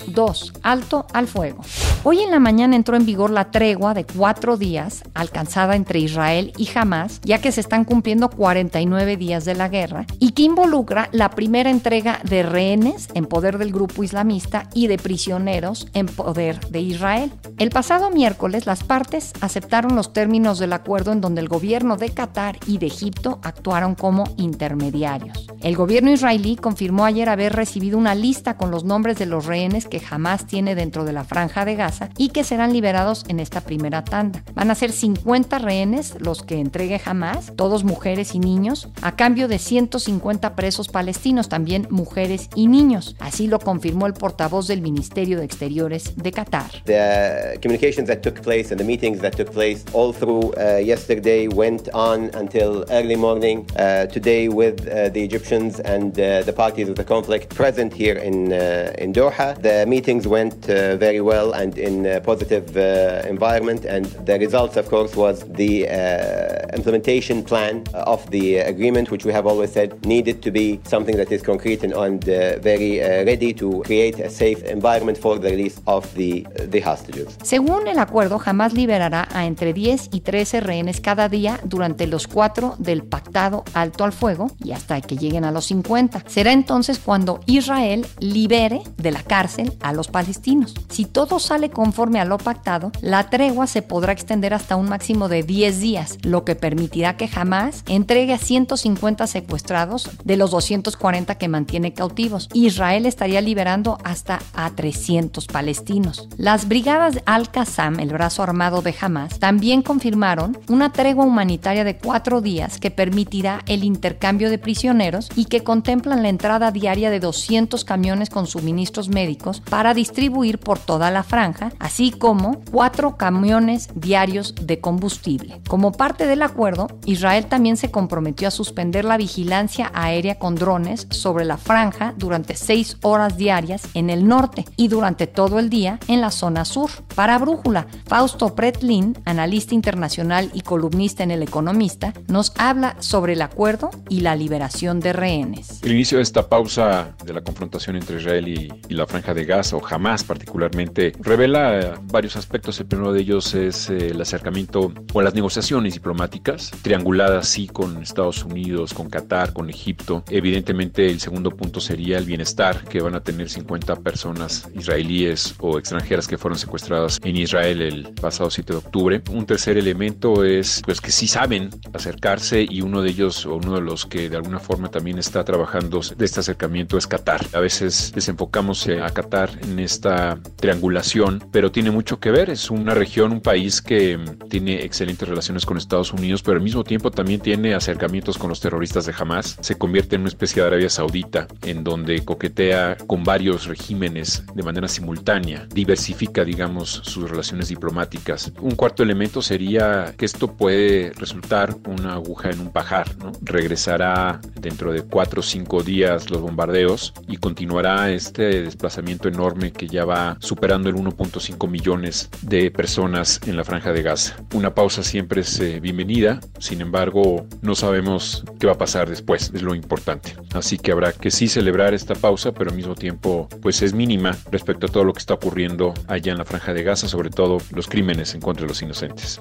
2. 0.07 0.53
Alto 0.63 1.07
al 1.13 1.27
fuego. 1.27 1.63
Hoy 2.05 2.19
en 2.19 2.31
la 2.31 2.39
mañana 2.41 2.75
entró 2.75 2.97
en 2.97 3.05
vigor 3.05 3.29
la 3.29 3.49
tregua 3.49 3.93
de 3.93 4.03
cuatro 4.03 4.57
días 4.57 5.03
alcanzada 5.13 5.77
entre 5.77 5.99
Israel 5.99 6.51
y 6.57 6.69
Hamas, 6.75 7.21
ya 7.23 7.39
que 7.39 7.53
se 7.53 7.61
están 7.61 7.85
cumpliendo 7.85 8.29
49 8.29 9.15
días 9.15 9.45
de 9.45 9.55
la 9.55 9.69
guerra, 9.69 10.05
y 10.19 10.31
que 10.31 10.41
involucra 10.41 11.07
la 11.13 11.29
primera 11.29 11.69
entrega 11.69 12.19
de 12.25 12.43
rehenes 12.43 13.07
en 13.13 13.25
poder 13.25 13.57
del 13.57 13.71
grupo 13.71 14.03
islamista 14.03 14.67
y 14.73 14.87
de 14.87 14.97
prisioneros 14.97 15.87
en 15.93 16.07
poder 16.07 16.59
de 16.71 16.81
Israel. 16.81 17.31
El 17.57 17.69
pasado 17.69 18.11
miércoles 18.11 18.65
las 18.65 18.83
partes 18.83 19.31
aceptaron 19.39 19.95
los 19.95 20.11
términos 20.11 20.59
del 20.59 20.73
acuerdo 20.73 21.13
en 21.13 21.21
donde 21.21 21.39
el 21.39 21.47
gobierno 21.47 21.95
de 21.95 22.09
Qatar 22.09 22.57
y 22.67 22.79
de 22.79 22.87
Egipto 22.87 23.39
actuaron 23.43 23.95
como 23.95 24.25
intermediarios. 24.35 25.47
El 25.61 25.77
gobierno 25.77 26.11
israelí 26.11 26.57
confirmó 26.57 27.05
ayer 27.05 27.29
haber 27.29 27.53
recibido 27.53 27.97
una 27.97 28.13
lista 28.13 28.57
con 28.57 28.71
los 28.71 28.83
nombres 28.83 29.17
de 29.17 29.25
los 29.25 29.45
rehenes 29.45 29.87
que 29.87 30.01
Hamas 30.11 30.45
tiene 30.47 30.75
dentro 30.75 31.05
de 31.05 31.13
la 31.13 31.23
franja 31.23 31.63
de 31.63 31.75
Gaza 31.75 31.92
y 32.17 32.29
que 32.29 32.43
serán 32.43 32.73
liberados 32.73 33.25
en 33.27 33.39
esta 33.39 33.61
primera 33.61 34.03
tanda. 34.03 34.43
Van 34.53 34.71
a 34.71 34.75
ser 34.75 34.91
50 34.91 35.59
rehenes 35.59 36.15
los 36.19 36.43
que 36.43 36.59
entregue 36.59 37.01
Hamas, 37.03 37.53
todos 37.55 37.83
mujeres 37.83 38.35
y 38.35 38.39
niños, 38.39 38.89
a 39.01 39.15
cambio 39.15 39.47
de 39.47 39.59
150 39.59 40.55
presos 40.55 40.87
palestinos, 40.87 41.49
también 41.49 41.87
mujeres 41.89 42.49
y 42.55 42.67
niños. 42.67 43.15
Así 43.19 43.47
lo 43.47 43.59
confirmó 43.59 44.07
el 44.07 44.13
portavoz 44.13 44.67
del 44.67 44.81
Ministerio 44.81 45.39
de 45.39 45.45
Exteriores 45.45 46.15
de 46.15 46.31
Qatar. 46.31 46.83
The 46.85 47.59
communications 47.61 48.07
that 48.07 48.21
took 48.21 48.41
place 48.41 48.71
and 48.71 48.79
the 48.79 48.85
meetings 48.85 49.19
that 49.21 49.35
took 49.35 49.51
place 49.51 49.83
all 49.93 50.13
through 50.13 50.53
uh, 50.57 50.79
yesterday 50.79 51.47
went 51.47 51.89
on 51.93 52.29
until 52.33 52.85
early 52.89 53.15
morning 53.15 53.65
uh, 53.77 54.07
today 54.07 54.47
with 54.49 54.87
uh, 54.87 55.09
the 55.09 55.23
Egyptians 55.23 55.79
and 55.79 56.19
uh, 56.19 56.43
the 56.43 56.53
parties 56.53 56.89
of 56.89 56.95
the 56.95 57.03
conflict 57.03 57.53
present 57.55 57.93
here 57.93 58.17
in 58.17 58.51
uh, 58.51 58.93
in 58.97 59.13
Doha. 59.13 59.55
The 59.61 59.85
meetings 59.85 60.27
went 60.27 60.69
uh, 60.69 60.97
very 60.97 61.21
well 61.21 61.53
and 61.53 61.77
in 61.83 62.05
a 62.05 62.19
positive 62.21 62.65
uh, 62.77 63.27
environment. 63.27 63.85
And 63.85 64.05
the 64.25 64.39
results, 64.39 64.77
of 64.77 64.89
course, 64.89 65.15
was 65.15 65.43
the 65.61 65.87
uh, 65.87 66.75
implementation 66.75 67.43
plan 67.43 67.83
of 67.93 68.19
the 68.31 68.57
agreement, 68.57 69.11
which 69.11 69.25
we 69.25 69.33
have 69.33 69.45
always 69.45 69.71
said 69.71 70.05
needed 70.05 70.41
to 70.41 70.51
be 70.51 70.79
something 70.85 71.17
that 71.17 71.31
is 71.31 71.41
concrete 71.43 71.83
and, 71.83 71.93
and 71.93 72.23
very 72.63 72.99
ready 72.99 73.53
to 73.53 73.81
create 73.83 74.19
a 74.19 74.29
safe 74.29 74.63
environment 74.63 75.17
for 75.17 75.37
the 75.37 75.49
release 75.49 75.79
of 75.85 76.03
the, 76.15 76.45
the 76.69 76.81
hostages. 76.81 77.37
Según 77.43 77.87
el 77.87 77.99
acuerdo, 77.99 78.39
jamás 78.39 78.73
liberará 78.73 79.27
a 79.33 79.45
entre 79.45 79.73
10 79.73 80.09
y 80.11 80.21
13 80.21 80.61
rehenes 80.61 81.01
cada 81.01 81.29
día 81.29 81.59
durante 81.63 82.07
los 82.07 82.27
cuatro 82.27 82.75
del 82.77 83.03
pactado 83.03 83.63
alto 83.73 84.03
al 84.03 84.13
fuego 84.13 84.51
y 84.63 84.71
hasta 84.71 84.99
que 85.01 85.17
lleguen 85.17 85.45
a 85.45 85.51
los 85.51 85.65
50. 85.65 86.23
Será 86.27 86.51
entonces 86.51 86.99
cuando 86.99 87.39
Israel 87.45 88.05
libere 88.19 88.81
de 88.97 89.11
la 89.11 89.23
cárcel 89.23 89.73
a 89.81 89.93
los 89.93 90.07
palestinos. 90.07 90.73
Si 90.89 91.05
todo 91.05 91.39
sale 91.39 91.69
conforme 91.73 92.19
a 92.19 92.25
lo 92.25 92.37
pactado, 92.37 92.91
la 93.01 93.29
tregua 93.29 93.67
se 93.67 93.81
podrá 93.81 94.13
extender 94.13 94.53
hasta 94.53 94.75
un 94.75 94.87
máximo 94.87 95.27
de 95.27 95.43
10 95.43 95.79
días, 95.79 96.17
lo 96.23 96.45
que 96.45 96.55
permitirá 96.55 97.17
que 97.17 97.27
jamás 97.27 97.83
entregue 97.87 98.33
a 98.33 98.37
150 98.37 99.27
secuestrados 99.27 100.09
de 100.23 100.37
los 100.37 100.51
240 100.51 101.35
que 101.35 101.47
mantiene 101.47 101.93
cautivos. 101.93 102.49
Israel 102.53 103.05
estaría 103.05 103.41
liberando 103.41 103.97
hasta 104.03 104.39
a 104.53 104.69
300 104.69 105.47
palestinos. 105.47 106.29
Las 106.37 106.67
brigadas 106.67 107.19
Al-Qassam, 107.25 107.99
el 107.99 108.09
brazo 108.09 108.43
armado 108.43 108.81
de 108.81 108.95
Hamas, 108.99 109.39
también 109.39 109.81
confirmaron 109.81 110.57
una 110.69 110.91
tregua 110.91 111.25
humanitaria 111.25 111.83
de 111.83 111.97
cuatro 111.97 112.41
días 112.41 112.79
que 112.79 112.91
permitirá 112.91 113.61
el 113.65 113.83
intercambio 113.83 114.49
de 114.49 114.57
prisioneros 114.57 115.29
y 115.35 115.45
que 115.45 115.63
contemplan 115.63 116.23
la 116.23 116.29
entrada 116.29 116.71
diaria 116.71 117.09
de 117.09 117.19
200 117.19 117.83
camiones 117.85 118.29
con 118.29 118.47
suministros 118.47 119.09
médicos 119.09 119.61
para 119.61 119.93
distribuir 119.93 120.59
por 120.59 120.79
toda 120.79 121.11
la 121.11 121.23
franja, 121.23 121.62
así 121.79 122.11
como 122.11 122.61
cuatro 122.71 123.17
camiones 123.17 123.89
diarios 123.95 124.55
de 124.61 124.79
combustible. 124.79 125.61
Como 125.67 125.91
parte 125.91 126.27
del 126.27 126.41
acuerdo, 126.41 126.87
Israel 127.05 127.45
también 127.45 127.77
se 127.77 127.91
comprometió 127.91 128.47
a 128.47 128.51
suspender 128.51 129.05
la 129.05 129.17
vigilancia 129.17 129.91
aérea 129.93 130.35
con 130.35 130.55
drones 130.55 131.07
sobre 131.09 131.45
la 131.45 131.57
franja 131.57 132.13
durante 132.17 132.55
seis 132.55 132.97
horas 133.01 133.37
diarias 133.37 133.83
en 133.93 134.09
el 134.09 134.27
norte 134.27 134.65
y 134.75 134.87
durante 134.87 135.27
todo 135.27 135.59
el 135.59 135.69
día 135.69 135.99
en 136.07 136.21
la 136.21 136.31
zona 136.31 136.65
sur. 136.65 136.89
Para 137.15 137.37
Brújula, 137.37 137.87
Fausto 138.07 138.55
Pretlin, 138.55 139.17
analista 139.25 139.75
internacional 139.75 140.51
y 140.53 140.61
columnista 140.61 141.23
en 141.23 141.31
El 141.31 141.43
Economista, 141.43 142.13
nos 142.27 142.53
habla 142.57 142.95
sobre 142.99 143.33
el 143.33 143.41
acuerdo 143.41 143.89
y 144.09 144.21
la 144.21 144.35
liberación 144.35 144.99
de 144.99 145.13
rehenes. 145.13 145.81
El 145.83 145.93
inicio 145.93 146.17
de 146.17 146.23
esta 146.23 146.49
pausa 146.49 147.15
de 147.25 147.33
la 147.33 147.41
confrontación 147.41 147.95
entre 147.95 148.17
Israel 148.17 148.47
y, 148.47 148.93
la 148.93 149.07
franja 149.07 149.33
de 149.33 149.45
Gaza, 149.45 149.75
o 149.75 149.81
jamás 149.81 150.23
particularmente, 150.23 151.13
revela 151.19 151.52
eh, 151.55 151.93
varios 152.05 152.35
aspectos. 152.35 152.79
El 152.79 152.87
primero 152.87 153.13
de 153.13 153.21
ellos 153.21 153.53
es 153.53 153.89
eh, 153.89 154.07
el 154.07 154.21
acercamiento 154.21 154.91
o 155.13 155.21
las 155.21 155.33
negociaciones 155.33 155.93
diplomáticas, 155.93 156.71
trianguladas 156.81 157.47
sí 157.47 157.67
con 157.67 158.01
Estados 158.01 158.43
Unidos, 158.43 158.93
con 158.93 159.09
Qatar, 159.09 159.53
con 159.53 159.69
Egipto. 159.69 160.23
Evidentemente 160.29 161.09
el 161.09 161.19
segundo 161.19 161.51
punto 161.51 161.79
sería 161.79 162.17
el 162.17 162.25
bienestar, 162.25 162.83
que 162.85 163.01
van 163.01 163.15
a 163.15 163.23
tener 163.23 163.49
50 163.49 163.97
personas 163.97 164.69
israelíes 164.75 165.55
o 165.59 165.77
extranjeras 165.77 166.27
que 166.27 166.37
fueron 166.37 166.57
secuestradas 166.57 167.19
en 167.23 167.37
Israel 167.37 167.81
el 167.81 168.13
pasado 168.13 168.49
7 168.49 168.73
de 168.73 168.79
octubre. 168.79 169.21
Un 169.31 169.45
tercer 169.45 169.77
elemento 169.77 170.43
es 170.43 170.81
pues 170.85 171.01
que 171.01 171.11
sí 171.11 171.27
saben 171.27 171.69
acercarse 171.93 172.65
y 172.67 172.81
uno 172.81 173.01
de 173.01 173.09
ellos 173.09 173.45
o 173.45 173.55
uno 173.55 173.75
de 173.75 173.81
los 173.81 174.05
que 174.05 174.29
de 174.29 174.37
alguna 174.37 174.59
forma 174.59 174.89
también 174.89 175.17
está 175.19 175.43
trabajando 175.43 176.01
de 176.15 176.25
este 176.25 176.39
acercamiento 176.39 176.97
es 176.97 177.07
Qatar. 177.07 177.41
A 177.53 177.59
veces 177.59 178.11
desenfocamos 178.13 178.87
a 178.87 179.09
Qatar 179.09 179.51
en 179.61 179.79
esta 179.79 180.39
triangulación, 180.55 181.32
pero 181.51 181.71
tiene 181.71 181.91
mucho 181.91 182.19
que 182.19 182.31
ver. 182.31 182.49
Es 182.49 182.69
una 182.69 182.93
región, 182.93 183.31
un 183.31 183.41
país 183.41 183.81
que 183.81 184.19
tiene 184.49 184.83
excelentes 184.83 185.27
relaciones 185.27 185.65
con 185.65 185.77
Estados 185.77 186.13
Unidos, 186.13 186.41
pero 186.41 186.57
al 186.57 186.63
mismo 186.63 186.83
tiempo 186.83 187.11
también 187.11 187.39
tiene 187.39 187.73
acercamientos 187.73 188.37
con 188.37 188.49
los 188.49 188.59
terroristas 188.59 189.05
de 189.05 189.13
Hamas. 189.17 189.57
Se 189.61 189.77
convierte 189.77 190.15
en 190.15 190.21
una 190.21 190.29
especie 190.29 190.61
de 190.61 190.67
Arabia 190.67 190.89
Saudita, 190.89 191.47
en 191.61 191.83
donde 191.83 192.23
coquetea 192.23 192.97
con 193.07 193.23
varios 193.23 193.67
regímenes 193.67 194.43
de 194.53 194.63
manera 194.63 194.87
simultánea, 194.87 195.67
diversifica, 195.73 196.43
digamos, 196.43 196.89
sus 197.03 197.29
relaciones 197.29 197.69
diplomáticas. 197.69 198.51
Un 198.61 198.75
cuarto 198.75 199.03
elemento 199.03 199.41
sería 199.41 200.13
que 200.17 200.25
esto 200.25 200.55
puede 200.55 201.11
resultar 201.15 201.75
una 201.85 202.13
aguja 202.13 202.49
en 202.49 202.59
un 202.59 202.71
pajar. 202.71 203.15
¿no? 203.17 203.31
Regresará 203.41 204.39
dentro 204.59 204.91
de 204.91 205.03
cuatro 205.03 205.39
o 205.39 205.43
cinco 205.43 205.83
días 205.83 206.29
los 206.29 206.41
bombardeos 206.41 207.13
y 207.27 207.37
continuará 207.37 208.11
este 208.11 208.61
desplazamiento 208.61 209.27
enorme 209.27 209.71
que 209.71 209.87
ya 209.87 210.05
va 210.05 210.37
superando 210.39 210.89
el 210.89 210.95
1.5 211.23 211.69
millones 211.69 212.29
de 212.41 212.69
personas 212.71 213.39
en 213.45 213.55
la 213.55 213.63
franja 213.63 213.91
de 213.91 214.01
Gaza. 214.01 214.35
Una 214.53 214.73
pausa 214.73 215.03
siempre 215.03 215.41
es 215.41 215.59
eh, 215.59 215.79
bienvenida, 215.79 216.39
sin 216.59 216.81
embargo 216.81 217.45
no 217.61 217.75
sabemos 217.75 218.43
qué 218.59 218.67
va 218.67 218.73
a 218.73 218.77
pasar 218.77 219.09
después, 219.09 219.51
es 219.53 219.61
lo 219.61 219.75
importante. 219.75 220.35
Así 220.53 220.77
que 220.77 220.91
habrá 220.91 221.13
que 221.13 221.31
sí 221.31 221.47
celebrar 221.47 221.93
esta 221.93 222.15
pausa, 222.15 222.51
pero 222.51 222.69
al 222.69 222.75
mismo 222.75 222.95
tiempo 222.95 223.47
pues 223.61 223.81
es 223.81 223.93
mínima 223.93 224.37
respecto 224.51 224.87
a 224.87 224.89
todo 224.89 225.03
lo 225.03 225.13
que 225.13 225.19
está 225.19 225.33
ocurriendo 225.33 225.93
allá 226.07 226.31
en 226.31 226.37
la 226.37 226.45
franja 226.45 226.73
de 226.73 226.83
Gaza, 226.83 227.07
sobre 227.07 227.29
todo 227.29 227.57
los 227.71 227.87
crímenes 227.87 228.33
en 228.33 228.41
contra 228.41 228.63
de 228.63 228.69
los 228.69 228.81
inocentes. 228.81 229.39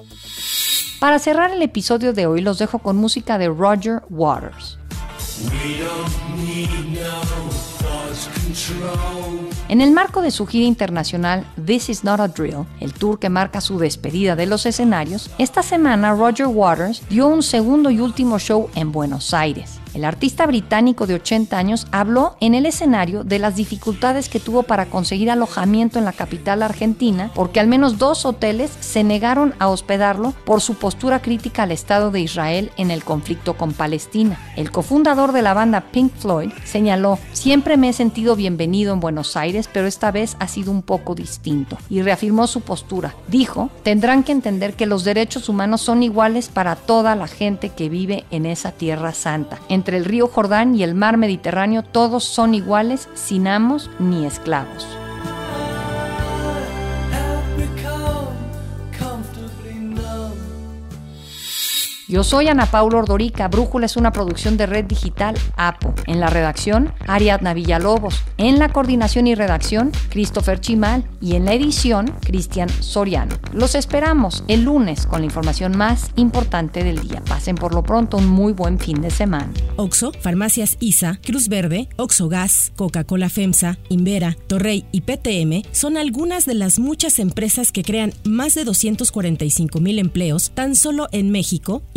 Para 0.99 1.19
cerrar 1.19 1.51
el 1.51 1.61
episodio 1.61 2.13
de 2.13 2.27
hoy 2.27 2.41
los 2.41 2.59
dejo 2.59 2.79
con 2.79 2.95
música 2.95 3.37
de 3.37 3.49
Roger 3.49 4.03
Waters. 4.09 4.79
En 9.69 9.81
el 9.81 9.91
marco 9.91 10.21
de 10.21 10.31
su 10.31 10.45
gira 10.45 10.65
internacional 10.65 11.45
This 11.65 11.89
Is 11.89 12.03
Not 12.03 12.19
a 12.19 12.27
Drill, 12.27 12.65
el 12.79 12.93
tour 12.93 13.19
que 13.19 13.29
marca 13.29 13.61
su 13.61 13.79
despedida 13.79 14.35
de 14.35 14.45
los 14.45 14.65
escenarios, 14.65 15.29
esta 15.37 15.63
semana 15.63 16.13
Roger 16.13 16.47
Waters 16.47 17.01
dio 17.09 17.27
un 17.27 17.43
segundo 17.43 17.89
y 17.89 17.99
último 17.99 18.39
show 18.39 18.69
en 18.75 18.91
Buenos 18.91 19.33
Aires. 19.33 19.82
El 19.93 20.05
artista 20.05 20.47
británico 20.47 21.05
de 21.05 21.13
80 21.13 21.55
años 21.55 21.85
habló 21.91 22.35
en 22.39 22.55
el 22.55 22.65
escenario 22.65 23.23
de 23.23 23.37
las 23.37 23.55
dificultades 23.55 24.27
que 24.27 24.39
tuvo 24.39 24.63
para 24.63 24.87
conseguir 24.87 25.29
alojamiento 25.29 25.99
en 25.99 26.05
la 26.05 26.13
capital 26.13 26.63
argentina, 26.63 27.31
porque 27.35 27.59
al 27.59 27.67
menos 27.67 27.99
dos 27.99 28.25
hoteles 28.25 28.71
se 28.79 29.03
negaron 29.03 29.53
a 29.59 29.67
hospedarlo 29.67 30.33
por 30.45 30.61
su 30.61 30.75
postura 30.75 31.21
crítica 31.21 31.63
al 31.63 31.71
Estado 31.71 32.09
de 32.09 32.21
Israel 32.21 32.71
en 32.77 32.89
el 32.89 33.03
conflicto 33.03 33.55
con 33.55 33.71
Palestina. 33.73 34.39
El 34.55 34.71
cofundador 34.71 35.31
de 35.31 35.43
la 35.43 35.53
banda 35.53 35.81
Pink 35.91 36.11
Floyd 36.13 36.51
señaló, 36.65 37.19
siempre 37.31 37.77
me 37.77 37.89
he 37.89 37.93
sentido 37.93 38.35
bienvenido 38.35 38.93
en 38.93 38.99
Buenos 38.99 39.37
Aires, 39.37 39.69
pero 39.71 39.85
esta 39.85 40.09
vez 40.09 40.35
ha 40.39 40.47
sido 40.47 40.71
un 40.71 40.81
poco 40.81 41.13
distinto, 41.13 41.77
y 41.89 42.01
reafirmó 42.01 42.47
su 42.47 42.61
postura. 42.61 43.13
Dijo, 43.27 43.69
tendrán 43.83 44.23
que 44.23 44.31
entender 44.31 44.73
que 44.73 44.87
los 44.87 45.03
derechos 45.03 45.49
humanos 45.49 45.81
son 45.81 46.01
iguales 46.01 46.49
para 46.49 46.75
toda 46.75 47.15
la 47.15 47.27
gente 47.27 47.69
que 47.69 47.89
vive 47.89 48.25
en 48.31 48.47
esa 48.47 48.71
tierra 48.71 49.13
santa. 49.13 49.59
Entre 49.83 49.97
el 49.97 50.05
río 50.05 50.29
Jordán 50.29 50.75
y 50.75 50.83
el 50.83 50.95
mar 50.95 51.17
Mediterráneo 51.17 51.83
todos 51.83 52.23
son 52.23 52.53
iguales, 52.53 53.09
sin 53.15 53.49
amos 53.49 53.89
ni 53.99 54.25
esclavos. 54.25 54.87
Yo 62.13 62.23
soy 62.23 62.47
Ana 62.47 62.67
Paula 62.67 62.99
Ordorica. 62.99 63.47
Brújula 63.47 63.87
es 63.87 63.97
una 63.97 64.11
producción 64.11 64.55
de 64.55 64.67
Red 64.67 64.85
Digital 64.85 65.33
APO. 65.57 65.95
En 66.05 66.19
la 66.19 66.27
redacción, 66.27 66.93
Ariadna 67.07 67.55
Villalobos. 67.55 68.21
En 68.37 68.59
la 68.59 68.69
coordinación 68.69 69.25
y 69.25 69.33
redacción, 69.33 69.91
Christopher 70.09 70.59
Chimal. 70.59 71.09
Y 71.21 71.37
en 71.37 71.45
la 71.45 71.55
edición, 71.55 72.13
Cristian 72.21 72.69
Soriano. 72.69 73.35
Los 73.51 73.73
esperamos 73.73 74.43
el 74.47 74.63
lunes 74.63 75.07
con 75.07 75.21
la 75.21 75.25
información 75.25 75.75
más 75.75 76.11
importante 76.15 76.83
del 76.83 76.99
día. 76.99 77.23
Pasen 77.27 77.55
por 77.55 77.73
lo 77.73 77.81
pronto 77.81 78.17
un 78.17 78.27
muy 78.27 78.53
buen 78.53 78.77
fin 78.77 79.01
de 79.01 79.09
semana. 79.09 79.51
Oxo, 79.77 80.11
Farmacias 80.21 80.77
ISA, 80.79 81.19
Cruz 81.25 81.47
Verde, 81.47 81.89
Oxo 81.97 82.29
Gas, 82.29 82.73
Coca-Cola 82.75 83.29
FEMSA, 83.29 83.79
Invera, 83.89 84.37
Torrey 84.45 84.85
y 84.91 85.01
PTM 85.01 85.67
son 85.71 85.97
algunas 85.97 86.45
de 86.45 86.53
las 86.53 86.77
muchas 86.77 87.17
empresas 87.17 87.71
que 87.71 87.81
crean 87.81 88.13
más 88.23 88.53
de 88.53 88.65
245 88.65 89.79
mil 89.79 89.97
empleos 89.97 90.51
tan 90.53 90.75
solo 90.75 91.07
en 91.11 91.31
México 91.31 91.81